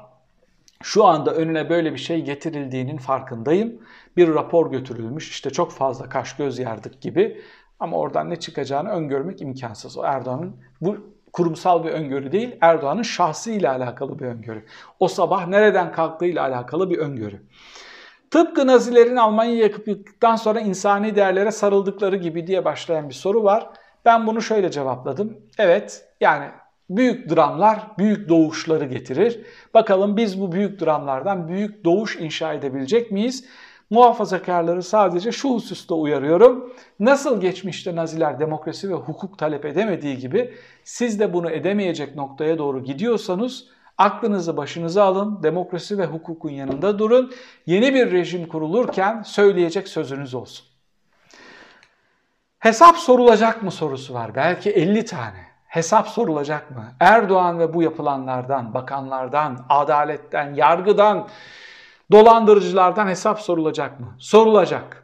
Şu 0.84 1.06
anda 1.06 1.36
önüne 1.36 1.70
böyle 1.70 1.94
bir 1.94 1.98
şey 1.98 2.22
getirildiğinin 2.22 2.98
farkındayım. 2.98 3.82
Bir 4.18 4.34
rapor 4.34 4.72
götürülmüş 4.72 5.30
işte 5.30 5.50
çok 5.50 5.72
fazla 5.72 6.10
kaş 6.10 6.36
göz 6.36 6.60
yardık 6.60 7.02
gibi 7.02 7.42
ama 7.80 7.98
oradan 7.98 8.30
ne 8.30 8.36
çıkacağını 8.36 8.90
öngörmek 8.90 9.42
imkansız. 9.42 9.98
O 9.98 10.04
Erdoğan'ın 10.04 10.56
bu 10.82 10.98
kurumsal 11.34 11.84
bir 11.84 11.90
öngörü 11.90 12.32
değil, 12.32 12.56
Erdoğan'ın 12.62 13.02
şahsıyla 13.02 13.72
alakalı 13.72 14.20
bir 14.20 14.26
öngörü. 14.26 14.66
O 15.00 15.08
sabah 15.08 15.48
nereden 15.48 15.92
kalktığıyla 15.92 16.44
alakalı 16.44 16.90
bir 16.90 16.98
öngörü. 16.98 17.42
Tıpkı 18.34 18.68
Nazilerin 18.68 19.16
Almanya'yı 19.16 19.58
yakıp 19.58 19.88
yıktıktan 19.88 20.36
sonra 20.36 20.60
insani 20.60 21.16
değerlere 21.16 21.52
sarıldıkları 21.52 22.16
gibi 22.16 22.48
diye 22.48 22.66
başlayan 22.66 23.10
bir 23.10 23.14
soru 23.14 23.44
var. 23.44 23.70
Ben 24.06 24.28
bunu 24.28 24.42
şöyle 24.42 24.72
cevapladım. 24.72 25.38
Evet 25.58 26.06
yani 26.22 26.46
büyük 26.90 27.36
dramlar 27.36 27.88
büyük 27.98 28.30
doğuşları 28.30 28.86
getirir. 28.86 29.46
Bakalım 29.74 30.18
biz 30.18 30.42
bu 30.42 30.52
büyük 30.52 30.82
dramlardan 30.82 31.48
büyük 31.48 31.86
doğuş 31.86 32.16
inşa 32.16 32.54
edebilecek 32.54 33.12
miyiz? 33.12 33.46
Muhafazakarları 33.90 34.84
sadece 34.84 35.32
şu 35.32 35.50
hususta 35.50 35.96
uyarıyorum. 35.96 36.74
Nasıl 37.00 37.42
geçmişte 37.42 37.96
Naziler 37.96 38.40
demokrasi 38.40 38.90
ve 38.90 38.94
hukuk 38.94 39.40
talep 39.40 39.66
edemediği 39.66 40.18
gibi 40.18 40.54
siz 40.84 41.20
de 41.20 41.34
bunu 41.34 41.52
edemeyecek 41.52 42.16
noktaya 42.16 42.58
doğru 42.58 42.84
gidiyorsanız 42.84 43.68
aklınızı 43.98 44.58
başınıza 44.58 45.04
alın, 45.04 45.44
demokrasi 45.44 45.98
ve 45.98 46.06
hukukun 46.06 46.50
yanında 46.50 47.00
durun. 47.00 47.34
Yeni 47.66 47.94
bir 47.94 48.12
rejim 48.12 48.48
kurulurken 48.48 49.22
söyleyecek 49.22 49.88
sözünüz 49.88 50.34
olsun. 50.34 50.66
Hesap 52.60 52.98
sorulacak 52.98 53.64
mı 53.64 53.72
sorusu 53.72 54.14
var. 54.14 54.36
Belki 54.36 54.72
50 54.72 55.06
tane. 55.06 55.54
Hesap 55.68 56.08
sorulacak 56.08 56.72
mı? 56.72 56.86
Erdoğan 57.00 57.60
ve 57.60 57.74
bu 57.74 57.84
yapılanlardan, 57.84 58.74
bakanlardan, 58.74 59.66
adaletten, 59.70 60.54
yargıdan, 60.54 61.28
dolandırıcılardan 62.12 63.08
hesap 63.08 63.40
sorulacak 63.42 64.00
mı? 64.00 64.16
Sorulacak. 64.20 65.03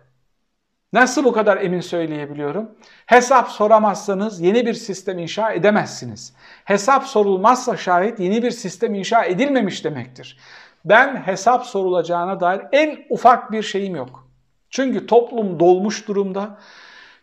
Nasıl 0.94 1.24
bu 1.24 1.32
kadar 1.32 1.58
emin 1.58 1.82
söyleyebiliyorum? 1.82 2.72
Hesap 3.06 3.48
soramazsanız 3.48 4.42
yeni 4.42 4.66
bir 4.66 4.74
sistem 4.74 5.20
inşa 5.20 5.52
edemezsiniz. 5.52 6.34
Hesap 6.66 7.04
sorulmazsa 7.04 7.78
şayet 7.78 8.20
yeni 8.20 8.44
bir 8.44 8.52
sistem 8.52 8.96
inşa 8.96 9.24
edilmemiş 9.24 9.86
demektir. 9.86 10.38
Ben 10.86 11.16
hesap 11.16 11.66
sorulacağına 11.66 12.40
dair 12.40 12.62
en 12.72 13.00
ufak 13.10 13.52
bir 13.52 13.64
şeyim 13.64 13.96
yok. 13.96 14.28
Çünkü 14.70 15.08
toplum 15.08 15.60
dolmuş 15.60 16.08
durumda. 16.08 16.58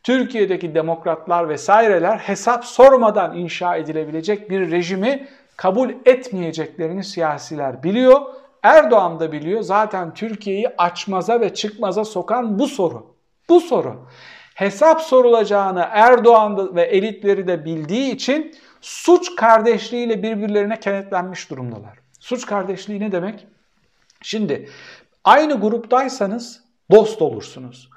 Türkiye'deki 0.02 0.74
demokratlar 0.74 1.48
vesaireler 1.48 2.18
hesap 2.18 2.64
sormadan 2.64 3.36
inşa 3.36 3.76
edilebilecek 3.76 4.50
bir 4.50 4.70
rejimi 4.70 5.28
kabul 5.56 5.90
etmeyeceklerini 6.04 7.04
siyasiler 7.04 7.82
biliyor. 7.82 8.20
Erdoğan 8.62 9.20
da 9.20 9.32
biliyor. 9.32 9.62
Zaten 9.62 10.14
Türkiye'yi 10.14 10.68
açmaza 10.78 11.40
ve 11.40 11.54
çıkmaza 11.54 12.04
sokan 12.04 12.58
bu 12.58 12.66
soru. 12.66 13.15
Bu 13.48 13.60
soru. 13.60 14.06
Hesap 14.54 15.00
sorulacağını 15.00 15.88
Erdoğan 15.90 16.76
ve 16.76 16.82
elitleri 16.82 17.46
de 17.48 17.64
bildiği 17.64 18.12
için 18.14 18.54
suç 18.80 19.36
kardeşliğiyle 19.36 20.22
birbirlerine 20.22 20.80
kenetlenmiş 20.80 21.50
durumdalar. 21.50 21.98
Suç 22.20 22.46
kardeşliği 22.46 23.00
ne 23.00 23.12
demek? 23.12 23.46
Şimdi 24.22 24.68
aynı 25.24 25.60
gruptaysanız 25.60 26.64
dost 26.90 27.22
olursunuz. 27.22 27.90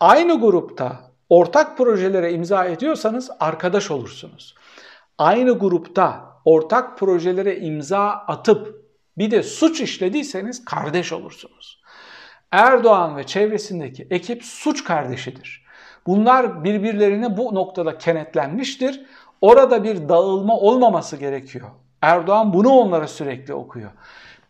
Aynı 0.00 0.40
grupta 0.40 1.10
ortak 1.28 1.78
projelere 1.78 2.32
imza 2.32 2.64
ediyorsanız 2.64 3.30
arkadaş 3.40 3.90
olursunuz. 3.90 4.54
Aynı 5.18 5.58
grupta 5.58 6.32
ortak 6.44 6.98
projelere 6.98 7.58
imza 7.58 8.08
atıp 8.10 8.82
bir 9.18 9.30
de 9.30 9.42
suç 9.42 9.80
işlediyseniz 9.80 10.64
kardeş 10.64 11.12
olursunuz. 11.12 11.81
Erdoğan 12.52 13.16
ve 13.16 13.26
çevresindeki 13.26 14.06
ekip 14.10 14.44
suç 14.44 14.84
kardeşidir. 14.84 15.64
Bunlar 16.06 16.64
birbirlerine 16.64 17.36
bu 17.36 17.54
noktada 17.54 17.98
kenetlenmiştir. 17.98 19.00
Orada 19.40 19.84
bir 19.84 20.08
dağılma 20.08 20.56
olmaması 20.56 21.16
gerekiyor. 21.16 21.68
Erdoğan 22.02 22.52
bunu 22.52 22.68
onlara 22.68 23.08
sürekli 23.08 23.54
okuyor. 23.54 23.90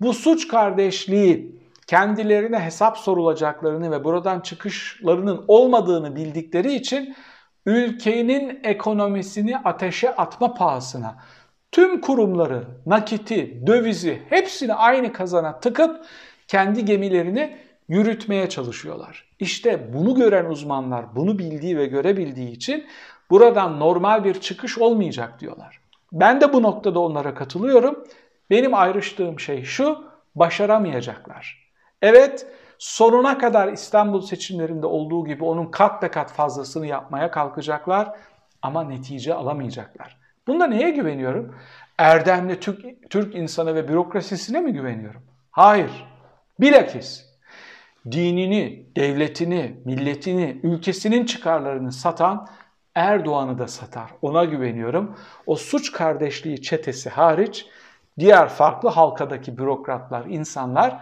Bu 0.01 0.13
suç 0.13 0.49
kardeşliği 0.49 1.63
kendilerine 1.87 2.59
hesap 2.59 2.99
sorulacaklarını 2.99 3.91
ve 3.91 4.05
buradan 4.05 4.41
çıkışlarının 4.41 5.45
olmadığını 5.49 6.17
bildikleri 6.17 6.75
için 6.75 7.17
ülkenin 7.67 8.61
ekonomisini 8.65 9.59
ateşe 9.59 10.17
atma 10.17 10.55
pahasına 10.55 11.17
tüm 11.73 12.01
kurumları, 12.01 12.65
nakiti, 12.87 13.67
dövizi 13.67 14.23
hepsini 14.29 14.75
aynı 14.75 15.13
kazana 15.13 15.61
tıkıp 15.61 16.05
kendi 16.49 16.85
gemilerini 16.85 17.59
yürütmeye 17.93 18.49
çalışıyorlar. 18.49 19.25
İşte 19.39 19.93
bunu 19.95 20.15
gören 20.15 20.45
uzmanlar 20.45 21.17
bunu 21.17 21.39
bildiği 21.39 21.79
ve 21.79 21.87
görebildiği 21.87 22.51
için 22.51 22.87
buradan 23.31 23.81
normal 23.81 24.25
bir 24.25 24.35
çıkış 24.35 24.79
olmayacak 24.79 25.41
diyorlar. 25.41 25.81
Ben 26.13 26.41
de 26.41 26.53
bu 26.53 26.63
noktada 26.63 26.99
onlara 26.99 27.35
katılıyorum. 27.35 28.05
Benim 28.51 28.75
ayrıştığım 28.75 29.41
şey 29.41 29.65
şu, 29.65 30.05
başaramayacaklar. 30.35 31.73
Evet, 32.03 32.47
sonuna 32.79 33.39
kadar 33.39 33.73
İstanbul 33.73 34.21
seçimlerinde 34.21 34.87
olduğu 34.87 35.25
gibi 35.25 35.45
onun 35.45 35.67
kat 35.67 36.03
be 36.03 36.09
kat 36.11 36.33
fazlasını 36.33 36.87
yapmaya 36.87 37.31
kalkacaklar 37.31 38.17
ama 38.63 38.85
netice 38.85 39.35
alamayacaklar. 39.35 40.17
Bunda 40.47 40.67
neye 40.67 40.91
güveniyorum? 40.91 41.57
Erdemli 41.99 42.61
Türk, 42.61 43.11
Türk 43.11 43.35
insanı 43.35 43.75
ve 43.75 43.89
bürokrasisine 43.89 44.61
mi 44.61 44.73
güveniyorum? 44.73 45.23
Hayır. 45.51 45.91
Bilakis 46.61 47.32
dinini, 48.11 48.87
devletini, 48.97 49.77
milletini, 49.85 50.61
ülkesinin 50.63 51.25
çıkarlarını 51.25 51.93
satan 51.93 52.49
Erdoğan'ı 52.95 53.59
da 53.59 53.69
satar. 53.69 54.11
Ona 54.23 54.45
güveniyorum. 54.45 55.17
O 55.47 55.57
suç 55.57 55.93
kardeşliği 55.93 56.63
çetesi 56.63 57.11
hariç 57.11 57.67
diğer 58.19 58.49
farklı 58.49 58.89
halkadaki 58.89 59.59
bürokratlar, 59.59 60.27
insanlar 60.27 61.01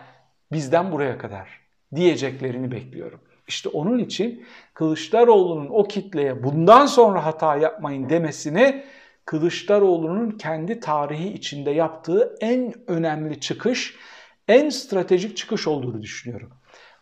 bizden 0.52 0.92
buraya 0.92 1.19
kadar 1.19 1.61
diyeceklerini 1.95 2.71
bekliyorum. 2.71 3.21
İşte 3.49 3.69
onun 3.69 3.99
için 3.99 4.45
Kılıçdaroğlu'nun 4.75 5.69
o 5.71 5.85
kitleye 5.85 6.45
bundan 6.45 6.87
sonra 6.87 7.26
hata 7.26 7.57
yapmayın 7.57 8.09
demesini 8.09 8.85
Kılıçdaroğlu'nun 9.25 10.30
kendi 10.30 10.80
tarihi 10.80 11.28
içinde 11.33 11.71
yaptığı 11.71 12.37
en 12.40 12.75
önemli 12.87 13.40
çıkış, 13.40 13.97
en 14.49 14.69
stratejik 14.69 15.37
çıkış 15.37 15.66
olduğunu 15.66 16.02
düşünüyorum. 16.02 16.50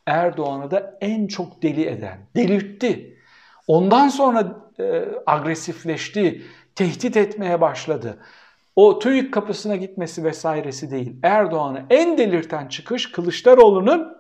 Erdoğan'ı 0.09 0.71
da 0.71 0.99
en 1.01 1.27
çok 1.27 1.63
deli 1.63 1.87
eden, 1.87 2.19
delirtti. 2.37 3.19
Ondan 3.67 4.09
sonra 4.09 4.57
e, 4.81 5.05
agresifleşti, 5.27 6.43
tehdit 6.75 7.17
etmeye 7.17 7.61
başladı 7.61 8.19
o 8.79 8.99
TÜİK 8.99 9.35
kapısına 9.35 9.77
gitmesi 9.77 10.25
vesairesi 10.25 10.91
değil. 10.91 11.17
Erdoğan'ı 11.23 11.83
en 11.91 12.19
delirten 12.19 12.69
çıkış 12.69 13.13
Kılıçdaroğlu'nun 13.13 14.17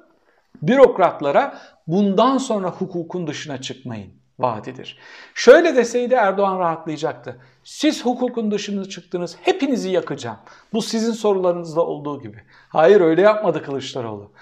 bürokratlara 0.63 1.59
bundan 1.87 2.39
sonra 2.39 2.71
hukukun 2.71 3.27
dışına 3.27 3.61
çıkmayın 3.61 4.11
vaadidir. 4.39 4.99
Şöyle 5.35 5.77
deseydi 5.77 6.15
Erdoğan 6.15 6.59
rahatlayacaktı. 6.59 7.41
Siz 7.65 8.05
hukukun 8.05 8.51
dışına 8.51 8.85
çıktınız, 8.85 9.37
hepinizi 9.43 9.91
yakacağım. 9.91 10.39
Bu 10.73 10.83
sizin 10.83 11.13
sorularınızda 11.13 11.87
olduğu 11.87 12.23
gibi. 12.23 12.43
Hayır 12.69 13.01
öyle 13.01 13.23
yapmadı 13.23 13.63
Kılıçdaroğlu. 13.63 14.33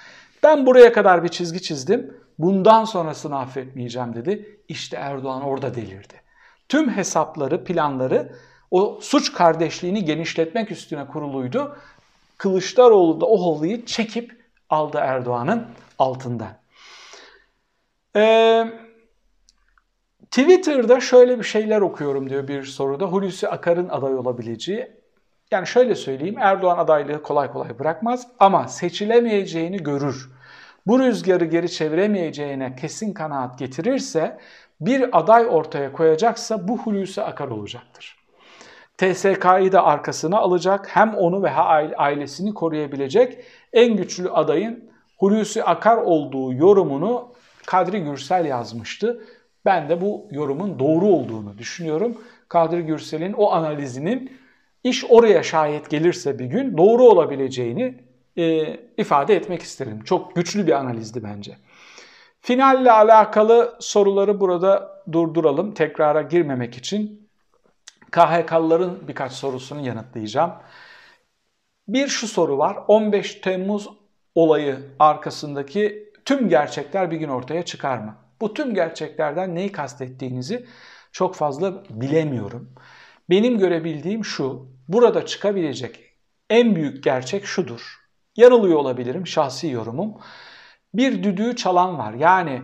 Ben 0.42 0.66
buraya 0.66 0.92
kadar 0.92 1.24
bir 1.24 1.28
çizgi 1.28 1.62
çizdim. 1.62 2.16
Bundan 2.38 2.84
sonrasını 2.84 3.38
affetmeyeceğim 3.38 4.14
dedi. 4.14 4.60
İşte 4.68 4.96
Erdoğan 4.96 5.42
orada 5.42 5.74
delirdi. 5.74 6.14
Tüm 6.68 6.90
hesapları, 6.90 7.64
planları 7.64 8.32
o 8.70 8.98
suç 9.02 9.32
kardeşliğini 9.32 10.04
genişletmek 10.04 10.70
üstüne 10.70 11.06
kuruluydu. 11.06 11.76
Kılıçdaroğlu 12.38 13.20
da 13.20 13.26
o 13.26 13.56
halıyı 13.56 13.86
çekip 13.86 14.42
aldı 14.70 14.98
Erdoğan'ın 15.00 15.66
altından. 15.98 16.56
Ee, 18.16 18.66
Twitter'da 20.30 21.00
şöyle 21.00 21.38
bir 21.38 21.44
şeyler 21.44 21.80
okuyorum 21.80 22.30
diyor 22.30 22.48
bir 22.48 22.64
soruda. 22.64 23.06
Hulusi 23.06 23.48
Akar'ın 23.48 23.88
aday 23.88 24.14
olabileceği. 24.14 24.90
Yani 25.50 25.66
şöyle 25.66 25.94
söyleyeyim 25.94 26.38
Erdoğan 26.38 26.78
adaylığı 26.78 27.22
kolay 27.22 27.52
kolay 27.52 27.78
bırakmaz 27.78 28.26
ama 28.38 28.68
seçilemeyeceğini 28.68 29.76
görür. 29.76 30.30
Bu 30.86 30.98
rüzgarı 30.98 31.44
geri 31.44 31.70
çeviremeyeceğine 31.70 32.76
kesin 32.76 33.12
kanaat 33.12 33.58
getirirse 33.58 34.38
bir 34.80 35.18
aday 35.18 35.46
ortaya 35.50 35.92
koyacaksa 35.92 36.68
bu 36.68 36.78
Hulusi 36.78 37.22
Akar 37.22 37.48
olacaktır. 37.48 38.16
TSK'yı 38.98 39.72
da 39.72 39.84
arkasına 39.84 40.38
alacak. 40.38 40.96
Hem 40.96 41.14
onu 41.14 41.42
ve 41.42 41.50
ailesini 41.96 42.54
koruyabilecek 42.54 43.38
en 43.72 43.96
güçlü 43.96 44.30
adayın 44.30 44.90
Hulusi 45.18 45.64
Akar 45.64 45.96
olduğu 45.96 46.52
yorumunu 46.52 47.28
Kadri 47.66 48.04
Gürsel 48.04 48.44
yazmıştı. 48.44 49.24
Ben 49.64 49.88
de 49.88 50.00
bu 50.00 50.26
yorumun 50.30 50.78
doğru 50.78 51.06
olduğunu 51.06 51.58
düşünüyorum. 51.58 52.18
Kadri 52.48 52.82
Gürsel'in 52.86 53.32
o 53.32 53.52
analizinin 53.52 54.38
iş 54.88 55.04
oraya 55.08 55.42
şayet 55.42 55.90
gelirse 55.90 56.38
bir 56.38 56.44
gün 56.44 56.78
doğru 56.78 57.02
olabileceğini 57.02 57.94
e, 58.36 58.76
ifade 58.96 59.36
etmek 59.36 59.62
isterim. 59.62 60.04
Çok 60.04 60.36
güçlü 60.36 60.66
bir 60.66 60.72
analizdi 60.72 61.22
bence. 61.22 61.56
Finalle 62.40 62.92
alakalı 62.92 63.76
soruları 63.80 64.40
burada 64.40 65.02
durduralım. 65.12 65.74
Tekrara 65.74 66.22
girmemek 66.22 66.76
için 66.76 67.28
KHK'lıların 68.10 69.08
birkaç 69.08 69.32
sorusunu 69.32 69.86
yanıtlayacağım. 69.86 70.52
Bir 71.88 72.08
şu 72.08 72.28
soru 72.28 72.58
var. 72.58 72.78
15 72.88 73.34
Temmuz 73.34 73.88
olayı 74.34 74.78
arkasındaki 74.98 76.12
tüm 76.24 76.48
gerçekler 76.48 77.10
bir 77.10 77.16
gün 77.16 77.28
ortaya 77.28 77.64
çıkar 77.64 77.98
mı? 77.98 78.16
Bu 78.40 78.54
tüm 78.54 78.74
gerçeklerden 78.74 79.54
neyi 79.54 79.72
kastettiğinizi 79.72 80.66
çok 81.12 81.34
fazla 81.34 81.84
bilemiyorum. 81.90 82.74
Benim 83.30 83.58
görebildiğim 83.58 84.24
şu, 84.24 84.75
burada 84.88 85.26
çıkabilecek 85.26 86.00
en 86.50 86.76
büyük 86.76 87.04
gerçek 87.04 87.46
şudur. 87.46 87.96
Yanılıyor 88.36 88.78
olabilirim, 88.78 89.26
şahsi 89.26 89.68
yorumum. 89.68 90.14
Bir 90.94 91.22
düdüğü 91.22 91.56
çalan 91.56 91.98
var. 91.98 92.12
Yani 92.12 92.62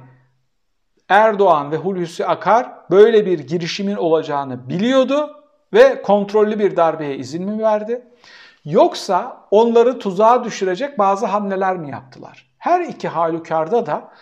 Erdoğan 1.09 1.71
ve 1.71 1.77
Hulusi 1.77 2.27
Akar 2.27 2.73
böyle 2.91 3.27
bir 3.27 3.39
girişimin 3.39 3.97
olacağını 3.97 4.69
biliyordu 4.69 5.45
ve 5.73 6.03
kontrollü 6.03 6.59
bir 6.59 6.77
darbeye 6.77 7.17
izin 7.17 7.45
mi 7.45 7.63
verdi? 7.63 8.05
Yoksa 8.65 9.47
onları 9.51 9.99
tuzağa 9.99 10.45
düşürecek 10.45 10.99
bazı 10.99 11.27
hamleler 11.27 11.77
mi 11.77 11.91
yaptılar? 11.91 12.53
Her 12.59 12.81
iki 12.81 13.09
halükarda 13.09 13.87
da 13.87 14.13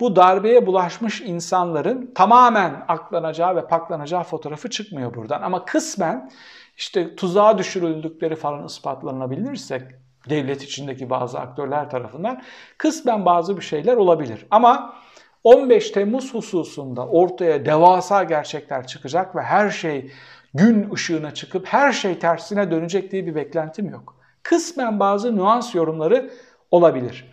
bu 0.00 0.16
darbeye 0.16 0.66
bulaşmış 0.66 1.20
insanların 1.20 2.12
tamamen 2.14 2.84
aklanacağı 2.88 3.56
ve 3.56 3.66
paklanacağı 3.66 4.22
fotoğrafı 4.22 4.70
çıkmıyor 4.70 5.14
buradan. 5.14 5.42
Ama 5.42 5.64
kısmen 5.64 6.30
işte 6.78 7.16
tuzağa 7.16 7.58
düşürüldükleri 7.58 8.36
falan 8.36 8.66
ispatlanabilirsek 8.66 9.82
devlet 10.28 10.62
içindeki 10.62 11.10
bazı 11.10 11.38
aktörler 11.38 11.90
tarafından 11.90 12.42
kısmen 12.78 13.24
bazı 13.24 13.56
bir 13.56 13.62
şeyler 13.62 13.96
olabilir. 13.96 14.46
Ama 14.50 14.94
15 15.44 15.90
Temmuz 15.90 16.34
hususunda 16.34 17.06
ortaya 17.06 17.66
devasa 17.66 18.24
gerçekler 18.24 18.86
çıkacak 18.86 19.36
ve 19.36 19.42
her 19.42 19.70
şey 19.70 20.10
gün 20.54 20.90
ışığına 20.94 21.34
çıkıp 21.34 21.66
her 21.66 21.92
şey 21.92 22.18
tersine 22.18 22.70
dönecek 22.70 23.12
diye 23.12 23.26
bir 23.26 23.34
beklentim 23.34 23.90
yok. 23.90 24.16
Kısmen 24.42 25.00
bazı 25.00 25.36
nüans 25.36 25.74
yorumları 25.74 26.30
olabilir. 26.70 27.32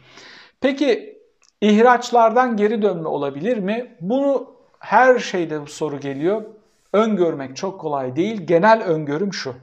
Peki 0.62 1.20
ihraçlardan 1.62 2.58
geri 2.58 2.82
dönme 2.82 3.08
olabilir 3.08 3.58
mi? 3.58 3.96
Bunu 4.02 4.56
her 4.80 5.20
şeyde 5.20 5.62
bu 5.62 5.68
soru 5.68 6.00
geliyor. 6.00 6.44
Öngörmek 6.96 7.56
çok 7.56 7.82
kolay 7.82 8.16
değil. 8.16 8.42
Genel 8.42 8.82
öngörüm 8.82 9.34
şu. 9.34 9.56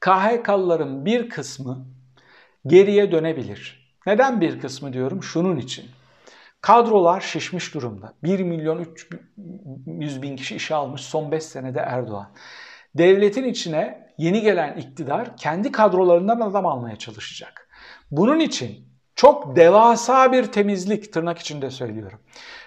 KHK'lıların 0.00 1.04
bir 1.04 1.28
kısmı 1.28 1.86
geriye 2.66 3.12
dönebilir. 3.12 3.94
Neden 4.06 4.40
bir 4.40 4.60
kısmı 4.60 4.92
diyorum? 4.92 5.22
Şunun 5.22 5.56
için. 5.56 5.84
Kadrolar 6.60 7.20
şişmiş 7.20 7.74
durumda. 7.74 8.14
1 8.22 8.40
milyon 8.40 8.78
300 8.78 10.22
bin 10.22 10.36
kişi 10.36 10.56
işe 10.56 10.74
almış 10.74 11.00
son 11.00 11.32
5 11.32 11.42
senede 11.42 11.78
Erdoğan. 11.78 12.30
Devletin 12.94 13.44
içine 13.44 14.08
yeni 14.18 14.40
gelen 14.40 14.76
iktidar 14.76 15.36
kendi 15.36 15.72
kadrolarından 15.72 16.40
adam 16.40 16.66
almaya 16.66 16.96
çalışacak. 16.96 17.68
Bunun 18.10 18.40
için 18.40 18.91
çok 19.16 19.56
devasa 19.56 20.32
bir 20.32 20.44
temizlik 20.44 21.12
tırnak 21.12 21.38
içinde 21.38 21.70
söylüyorum. 21.70 22.18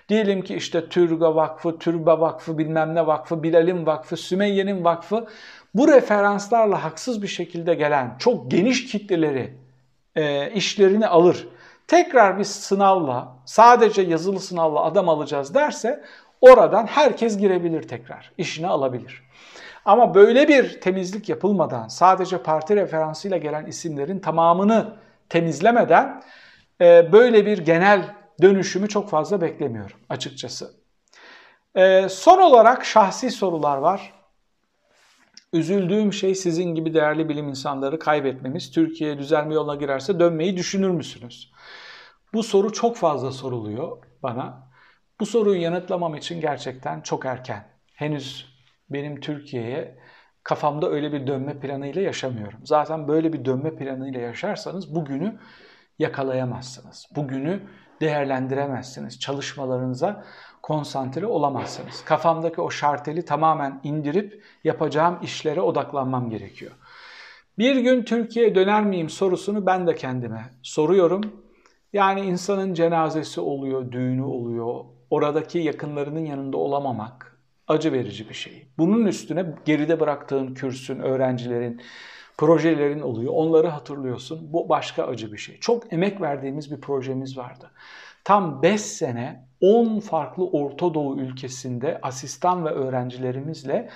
Diyelim 0.10 0.42
ki 0.42 0.56
işte 0.56 0.90
Türga 0.90 1.36
Vakfı, 1.36 1.80
Türba 1.80 2.20
Vakfı, 2.20 2.58
bilmem 2.58 2.96
ne 2.96 3.08
vakfı, 3.08 3.44
Bilal'in 3.44 3.86
vakfı, 3.86 4.18
Sümeyye'nin 4.18 4.84
vakfı 4.84 5.28
bu 5.76 5.88
referanslarla 5.88 6.84
haksız 6.84 7.22
bir 7.22 7.28
şekilde 7.28 7.74
gelen 7.74 8.16
çok 8.20 8.52
geniş 8.52 8.86
kitleleri 8.86 9.54
e, 10.16 10.52
işlerini 10.52 11.08
alır. 11.08 11.48
Tekrar 11.88 12.40
bir 12.40 12.44
sınavla, 12.44 13.36
sadece 13.46 14.02
yazılı 14.02 14.40
sınavla 14.40 14.84
adam 14.84 15.10
alacağız 15.10 15.54
derse 15.54 16.04
oradan 16.42 16.88
herkes 16.88 17.38
girebilir 17.38 17.88
tekrar, 17.88 18.32
işini 18.38 18.68
alabilir. 18.68 19.24
Ama 19.86 20.16
böyle 20.16 20.48
bir 20.48 20.82
temizlik 20.82 21.30
yapılmadan 21.30 21.88
sadece 21.88 22.38
parti 22.38 22.76
referansıyla 22.76 23.38
gelen 23.38 23.66
isimlerin 23.66 24.20
tamamını 24.20 24.94
temizlemeden 25.30 26.24
e, 26.82 27.12
böyle 27.12 27.46
bir 27.46 27.58
genel 27.58 28.16
dönüşümü 28.42 28.90
çok 28.90 29.10
fazla 29.10 29.42
beklemiyorum 29.42 29.98
açıkçası. 30.10 30.74
E, 31.76 32.10
son 32.10 32.42
olarak 32.42 32.86
şahsi 32.86 33.32
sorular 33.32 33.78
var. 33.78 34.14
Üzüldüğüm 35.54 36.14
şey 36.14 36.36
sizin 36.36 36.76
gibi 36.76 36.94
değerli 36.94 37.30
bilim 37.30 37.50
insanları 37.50 38.00
kaybetmemiz. 38.00 38.72
Türkiye 38.72 39.20
düzelme 39.20 39.54
yoluna 39.54 39.76
girerse 39.76 40.20
dönmeyi 40.20 40.58
düşünür 40.58 40.90
müsünüz? 40.90 41.52
Bu 42.34 42.44
soru 42.44 42.74
çok 42.74 42.98
fazla 42.98 43.32
soruluyor 43.32 43.98
bana. 44.24 44.70
Bu 45.20 45.26
soruyu 45.26 45.62
yanıtlamam 45.62 46.16
için 46.16 46.42
gerçekten 46.42 47.02
çok 47.02 47.26
erken. 47.26 47.68
Henüz 47.94 48.56
benim 48.90 49.20
Türkiye'ye 49.20 50.00
kafamda 50.46 50.90
öyle 50.90 51.14
bir 51.14 51.28
dönme 51.28 51.60
planıyla 51.60 52.02
yaşamıyorum. 52.02 52.60
Zaten 52.64 53.08
böyle 53.08 53.34
bir 53.34 53.46
dönme 53.46 53.76
planıyla 53.76 54.20
yaşarsanız 54.20 54.96
bugünü 54.96 55.40
yakalayamazsınız. 56.00 57.08
Bugünü 57.16 57.60
değerlendiremezsiniz. 58.02 59.20
Çalışmalarınıza 59.20 60.24
konsantre 60.62 61.26
olamazsınız. 61.26 62.06
Kafamdaki 62.06 62.62
o 62.62 62.70
şarteli 62.70 63.26
tamamen 63.26 63.80
indirip 63.84 64.44
yapacağım 64.64 65.20
işlere 65.22 65.62
odaklanmam 65.62 66.30
gerekiyor. 66.30 66.72
Bir 67.58 67.76
gün 67.76 68.04
Türkiye'ye 68.04 68.56
döner 68.56 68.86
miyim 68.86 69.10
sorusunu 69.10 69.66
ben 69.66 69.88
de 69.88 69.96
kendime 69.96 70.46
soruyorum. 70.64 71.22
Yani 71.94 72.22
insanın 72.22 72.74
cenazesi 72.74 73.42
oluyor, 73.42 73.92
düğünü 73.92 74.24
oluyor. 74.24 74.86
Oradaki 75.10 75.60
yakınlarının 75.60 76.26
yanında 76.26 76.58
olamamak 76.58 77.35
acı 77.68 77.92
verici 77.92 78.30
bir 78.30 78.34
şey. 78.34 78.68
Bunun 78.78 79.06
üstüne 79.06 79.46
geride 79.66 80.00
bıraktığın 80.00 80.54
kürsün, 80.54 81.00
öğrencilerin, 81.00 81.82
projelerin 82.38 83.02
oluyor. 83.02 83.34
Onları 83.36 83.68
hatırlıyorsun. 83.68 84.54
Bu 84.54 84.70
başka 84.70 85.04
acı 85.04 85.34
bir 85.34 85.38
şey. 85.38 85.60
Çok 85.60 85.94
emek 85.94 86.22
verdiğimiz 86.22 86.72
bir 86.72 86.82
projemiz 86.82 87.38
vardı. 87.38 87.72
Tam 88.24 88.62
5 88.62 88.82
sene 88.82 89.48
10 89.62 90.00
farklı 90.00 90.48
Orta 90.48 90.94
Doğu 90.94 91.20
ülkesinde 91.20 92.00
asistan 92.02 92.66
ve 92.66 92.70
öğrencilerimizle 92.70 93.90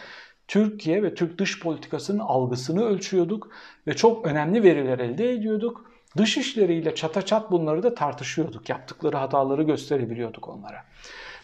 Türkiye 0.47 1.03
ve 1.03 1.15
Türk 1.15 1.39
dış 1.39 1.59
politikasının 1.59 2.19
algısını 2.19 2.85
ölçüyorduk 2.85 3.51
ve 3.87 3.93
çok 3.95 4.25
önemli 4.25 4.63
veriler 4.63 4.99
elde 4.99 5.31
ediyorduk. 5.31 5.85
Dış 6.17 6.37
işleriyle 6.37 6.95
çata 6.95 7.21
çat 7.21 7.51
bunları 7.51 7.83
da 7.83 7.95
tartışıyorduk. 7.95 8.69
Yaptıkları 8.69 9.17
hataları 9.17 9.63
gösterebiliyorduk 9.63 10.47
onlara. 10.47 10.85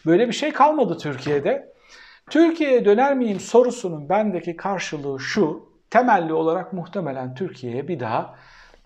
Böyle 0.05 0.27
bir 0.27 0.33
şey 0.33 0.51
kalmadı 0.51 0.97
Türkiye'de. 0.97 1.74
Türkiye'ye 2.29 2.85
döner 2.85 3.15
miyim 3.15 3.39
sorusunun 3.39 4.09
bendeki 4.09 4.57
karşılığı 4.57 5.19
şu 5.19 5.69
temelli 5.89 6.33
olarak 6.33 6.73
muhtemelen 6.73 7.35
Türkiye'ye 7.35 7.87
bir 7.87 7.99
daha 7.99 8.35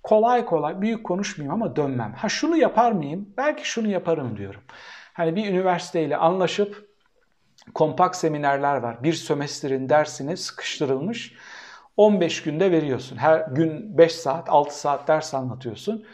kolay 0.03 0.45
kolay 0.45 0.81
büyük 0.81 1.03
konuşmayayım 1.03 1.53
ama 1.53 1.75
dönmem. 1.75 2.13
Ha 2.13 2.29
şunu 2.29 2.57
yapar 2.57 2.91
mıyım? 2.91 3.33
Belki 3.37 3.69
şunu 3.69 3.87
yaparım 3.87 4.37
diyorum. 4.37 4.61
Hani 5.13 5.35
bir 5.35 5.49
üniversiteyle 5.49 6.17
anlaşıp 6.17 6.89
kompakt 7.73 8.15
seminerler 8.15 8.75
var. 8.75 9.03
Bir 9.03 9.13
sömestrin 9.13 9.89
dersine 9.89 10.37
sıkıştırılmış. 10.37 11.33
15 11.97 12.43
günde 12.43 12.71
veriyorsun. 12.71 13.17
Her 13.17 13.39
gün 13.39 13.97
5 13.97 14.15
saat, 14.15 14.49
6 14.49 14.79
saat 14.79 15.07
ders 15.07 15.33
anlatıyorsun 15.33 16.05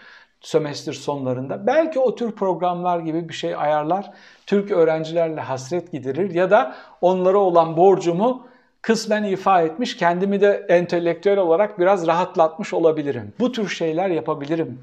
sömestr 0.45 0.93
sonlarında. 0.93 1.67
Belki 1.67 1.99
o 1.99 2.15
tür 2.15 2.31
programlar 2.31 2.99
gibi 2.99 3.29
bir 3.29 3.33
şey 3.33 3.55
ayarlar. 3.55 4.11
Türk 4.45 4.71
öğrencilerle 4.71 5.41
hasret 5.41 5.91
giderir 5.91 6.33
ya 6.33 6.51
da 6.51 6.75
onlara 7.01 7.37
olan 7.37 7.77
borcumu 7.77 8.47
kısmen 8.81 9.23
ifa 9.23 9.61
etmiş, 9.61 9.97
kendimi 9.97 10.41
de 10.41 10.65
entelektüel 10.69 11.37
olarak 11.37 11.79
biraz 11.79 12.07
rahatlatmış 12.07 12.73
olabilirim. 12.73 13.33
Bu 13.39 13.51
tür 13.51 13.69
şeyler 13.69 14.09
yapabilirim 14.09 14.79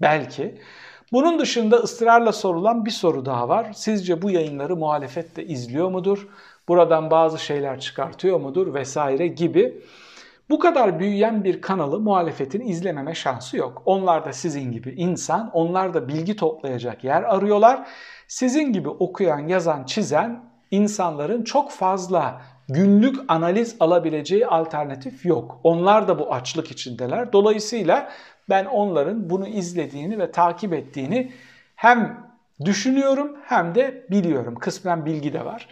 belki. 0.00 0.54
Bunun 1.12 1.38
dışında 1.38 1.76
ısrarla 1.76 2.32
sorulan 2.32 2.84
bir 2.84 2.90
soru 2.90 3.24
daha 3.26 3.48
var. 3.48 3.66
Sizce 3.74 4.22
bu 4.22 4.30
yayınları 4.30 4.76
muhalefet 4.76 5.36
de 5.36 5.46
izliyor 5.46 5.90
mudur? 5.90 6.28
Buradan 6.68 7.10
bazı 7.10 7.38
şeyler 7.38 7.80
çıkartıyor 7.80 8.40
mudur 8.40 8.74
vesaire 8.74 9.26
gibi. 9.26 9.82
Bu 10.50 10.58
kadar 10.58 11.00
büyüyen 11.00 11.44
bir 11.44 11.60
kanalı 11.60 12.00
muhalefetin 12.00 12.60
izlememe 12.60 13.14
şansı 13.14 13.56
yok. 13.56 13.82
Onlar 13.84 14.24
da 14.24 14.32
sizin 14.32 14.72
gibi 14.72 14.90
insan, 14.90 15.50
onlar 15.52 15.94
da 15.94 16.08
bilgi 16.08 16.36
toplayacak 16.36 17.04
yer 17.04 17.22
arıyorlar. 17.22 17.88
Sizin 18.28 18.72
gibi 18.72 18.88
okuyan, 18.88 19.48
yazan, 19.48 19.84
çizen 19.84 20.40
insanların 20.70 21.44
çok 21.44 21.70
fazla 21.70 22.42
günlük 22.68 23.16
analiz 23.28 23.76
alabileceği 23.80 24.46
alternatif 24.46 25.26
yok. 25.26 25.60
Onlar 25.64 26.08
da 26.08 26.18
bu 26.18 26.34
açlık 26.34 26.70
içindeler. 26.70 27.32
Dolayısıyla 27.32 28.10
ben 28.48 28.64
onların 28.64 29.30
bunu 29.30 29.46
izlediğini 29.46 30.18
ve 30.18 30.32
takip 30.32 30.72
ettiğini 30.72 31.32
hem 31.76 32.26
düşünüyorum 32.64 33.36
hem 33.44 33.74
de 33.74 34.06
biliyorum. 34.10 34.54
Kısmen 34.54 35.06
bilgi 35.06 35.32
de 35.32 35.44
var. 35.44 35.68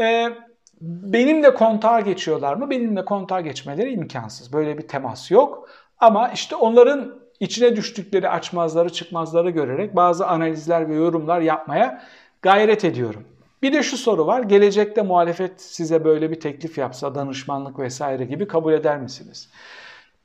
Ee, 0.00 0.30
benimle 0.80 1.54
kontağa 1.54 2.00
geçiyorlar 2.00 2.54
mı? 2.54 2.70
Benimle 2.70 3.04
kontağa 3.04 3.40
geçmeleri 3.40 3.92
imkansız. 3.92 4.52
Böyle 4.52 4.78
bir 4.78 4.88
temas 4.88 5.30
yok. 5.30 5.68
Ama 5.98 6.28
işte 6.28 6.56
onların 6.56 7.20
içine 7.40 7.76
düştükleri 7.76 8.28
açmazları 8.28 8.90
çıkmazları 8.92 9.50
görerek 9.50 9.96
bazı 9.96 10.26
analizler 10.26 10.88
ve 10.88 10.94
yorumlar 10.94 11.40
yapmaya 11.40 12.02
gayret 12.42 12.84
ediyorum. 12.84 13.24
Bir 13.62 13.72
de 13.72 13.82
şu 13.82 13.96
soru 13.96 14.26
var. 14.26 14.42
Gelecekte 14.42 15.02
muhalefet 15.02 15.60
size 15.60 16.04
böyle 16.04 16.30
bir 16.30 16.40
teklif 16.40 16.78
yapsa, 16.78 17.14
danışmanlık 17.14 17.78
vesaire 17.78 18.24
gibi 18.24 18.48
kabul 18.48 18.72
eder 18.72 18.98
misiniz? 18.98 19.50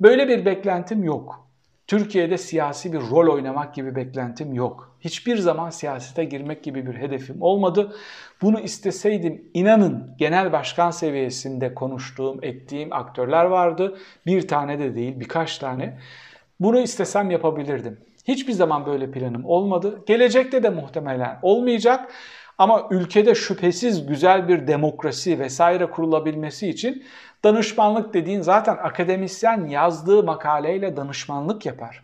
Böyle 0.02 0.28
bir 0.28 0.46
beklentim 0.46 1.04
yok. 1.04 1.48
Türkiye'de 1.88 2.38
siyasi 2.38 2.94
bir 2.94 3.00
rol 3.00 3.34
oynamak 3.34 3.76
gibi 3.76 3.96
beklentim 3.96 4.54
yok. 4.54 4.96
Hiçbir 5.00 5.38
zaman 5.38 5.70
siyasete 5.70 6.24
girmek 6.24 6.64
gibi 6.64 6.86
bir 6.86 6.94
hedefim 6.94 7.42
olmadı. 7.42 7.96
Bunu 8.42 8.60
isteseydim 8.60 9.50
inanın 9.54 10.16
genel 10.18 10.52
başkan 10.52 10.92
seviyesinde 10.92 11.74
konuştuğum, 11.74 12.40
ettiğim 12.44 12.94
aktörler 12.94 13.46
vardı. 13.46 13.98
Bir 14.26 14.48
tane 14.48 14.80
de 14.80 14.96
değil 14.96 15.20
birkaç 15.20 15.58
tane. 15.58 16.00
Bunu 16.60 16.80
istesem 16.80 17.32
yapabilirdim. 17.32 18.00
Hiçbir 18.28 18.54
zaman 18.54 18.86
böyle 18.86 19.12
planım 19.12 19.46
olmadı. 19.46 20.04
Gelecekte 20.08 20.64
de 20.64 20.70
muhtemelen 20.70 21.40
olmayacak. 21.42 22.12
Ama 22.58 22.88
ülkede 22.92 23.36
şüphesiz 23.36 24.06
güzel 24.06 24.48
bir 24.48 24.68
demokrasi 24.68 25.40
vesaire 25.40 25.86
kurulabilmesi 25.86 26.70
için 26.70 27.04
danışmanlık 27.46 28.14
dediğin 28.14 28.42
zaten 28.42 28.78
akademisyen 28.84 29.68
yazdığı 29.68 30.24
makaleyle 30.24 30.98
danışmanlık 30.98 31.66
yapar. 31.66 32.04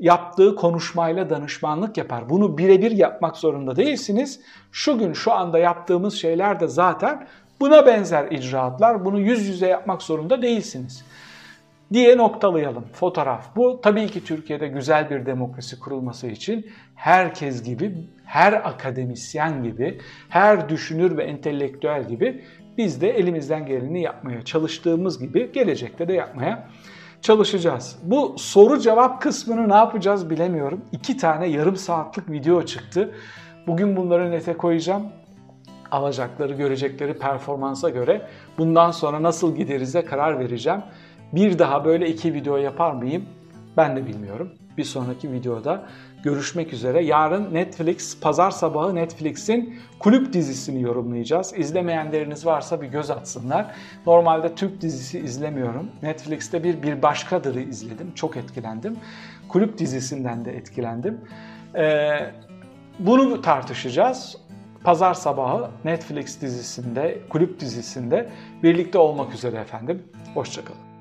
Yaptığı 0.00 0.54
konuşmayla 0.54 1.30
danışmanlık 1.30 1.96
yapar. 1.96 2.30
Bunu 2.30 2.58
birebir 2.58 2.90
yapmak 2.90 3.36
zorunda 3.36 3.76
değilsiniz. 3.76 4.40
Şu 4.72 4.98
gün 4.98 5.12
şu 5.12 5.32
anda 5.32 5.58
yaptığımız 5.58 6.14
şeyler 6.14 6.60
de 6.60 6.68
zaten 6.68 7.26
buna 7.60 7.86
benzer 7.86 8.30
icraatlar. 8.30 9.04
Bunu 9.04 9.20
yüz 9.20 9.48
yüze 9.48 9.66
yapmak 9.66 10.02
zorunda 10.02 10.42
değilsiniz 10.42 11.04
diye 11.92 12.16
noktalayalım. 12.16 12.84
Fotoğraf. 12.92 13.56
Bu 13.56 13.80
tabii 13.80 14.06
ki 14.06 14.24
Türkiye'de 14.24 14.68
güzel 14.68 15.10
bir 15.10 15.26
demokrasi 15.26 15.80
kurulması 15.80 16.26
için 16.26 16.66
herkes 16.94 17.62
gibi, 17.62 17.94
her 18.24 18.52
akademisyen 18.52 19.62
gibi, 19.62 20.00
her 20.28 20.68
düşünür 20.68 21.16
ve 21.16 21.24
entelektüel 21.24 22.08
gibi 22.08 22.44
biz 22.78 23.00
de 23.00 23.10
elimizden 23.10 23.66
geleni 23.66 24.02
yapmaya 24.02 24.44
çalıştığımız 24.44 25.18
gibi 25.18 25.52
gelecekte 25.52 26.08
de 26.08 26.12
yapmaya 26.12 26.68
çalışacağız. 27.22 27.98
Bu 28.02 28.34
soru 28.38 28.78
cevap 28.80 29.22
kısmını 29.22 29.68
ne 29.68 29.74
yapacağız 29.74 30.30
bilemiyorum. 30.30 30.80
İki 30.92 31.16
tane 31.16 31.46
yarım 31.46 31.76
saatlik 31.76 32.30
video 32.30 32.62
çıktı. 32.62 33.14
Bugün 33.66 33.96
bunları 33.96 34.30
nete 34.30 34.56
koyacağım. 34.56 35.02
Alacakları, 35.90 36.52
görecekleri 36.52 37.18
performansa 37.18 37.90
göre 37.90 38.26
bundan 38.58 38.90
sonra 38.90 39.22
nasıl 39.22 39.56
giderize 39.56 40.04
karar 40.04 40.38
vereceğim. 40.38 40.80
Bir 41.32 41.58
daha 41.58 41.84
böyle 41.84 42.08
iki 42.08 42.34
video 42.34 42.56
yapar 42.56 42.92
mıyım? 42.92 43.24
Ben 43.76 43.96
de 43.96 44.06
bilmiyorum. 44.06 44.52
Bir 44.78 44.84
sonraki 44.84 45.32
videoda 45.32 45.86
görüşmek 46.22 46.72
üzere. 46.72 47.04
Yarın 47.04 47.54
Netflix, 47.54 48.20
pazar 48.20 48.50
sabahı 48.50 48.94
Netflix'in 48.94 49.78
kulüp 49.98 50.32
dizisini 50.32 50.82
yorumlayacağız. 50.82 51.52
İzlemeyenleriniz 51.56 52.46
varsa 52.46 52.82
bir 52.82 52.86
göz 52.86 53.10
atsınlar. 53.10 53.66
Normalde 54.06 54.54
Türk 54.54 54.80
dizisi 54.80 55.18
izlemiyorum. 55.18 55.90
Netflix'te 56.02 56.64
bir 56.64 56.82
Bir 56.82 57.02
Başkadır'ı 57.02 57.60
izledim. 57.60 58.12
Çok 58.14 58.36
etkilendim. 58.36 58.96
Kulüp 59.48 59.78
dizisinden 59.78 60.44
de 60.44 60.56
etkilendim. 60.56 61.20
Ee, 61.76 62.30
bunu 62.98 63.42
tartışacağız. 63.42 64.36
Pazar 64.84 65.14
sabahı 65.14 65.70
Netflix 65.84 66.40
dizisinde, 66.40 67.18
kulüp 67.28 67.60
dizisinde 67.60 68.30
birlikte 68.62 68.98
olmak 68.98 69.34
üzere 69.34 69.56
efendim. 69.56 70.02
Hoşçakalın. 70.34 70.91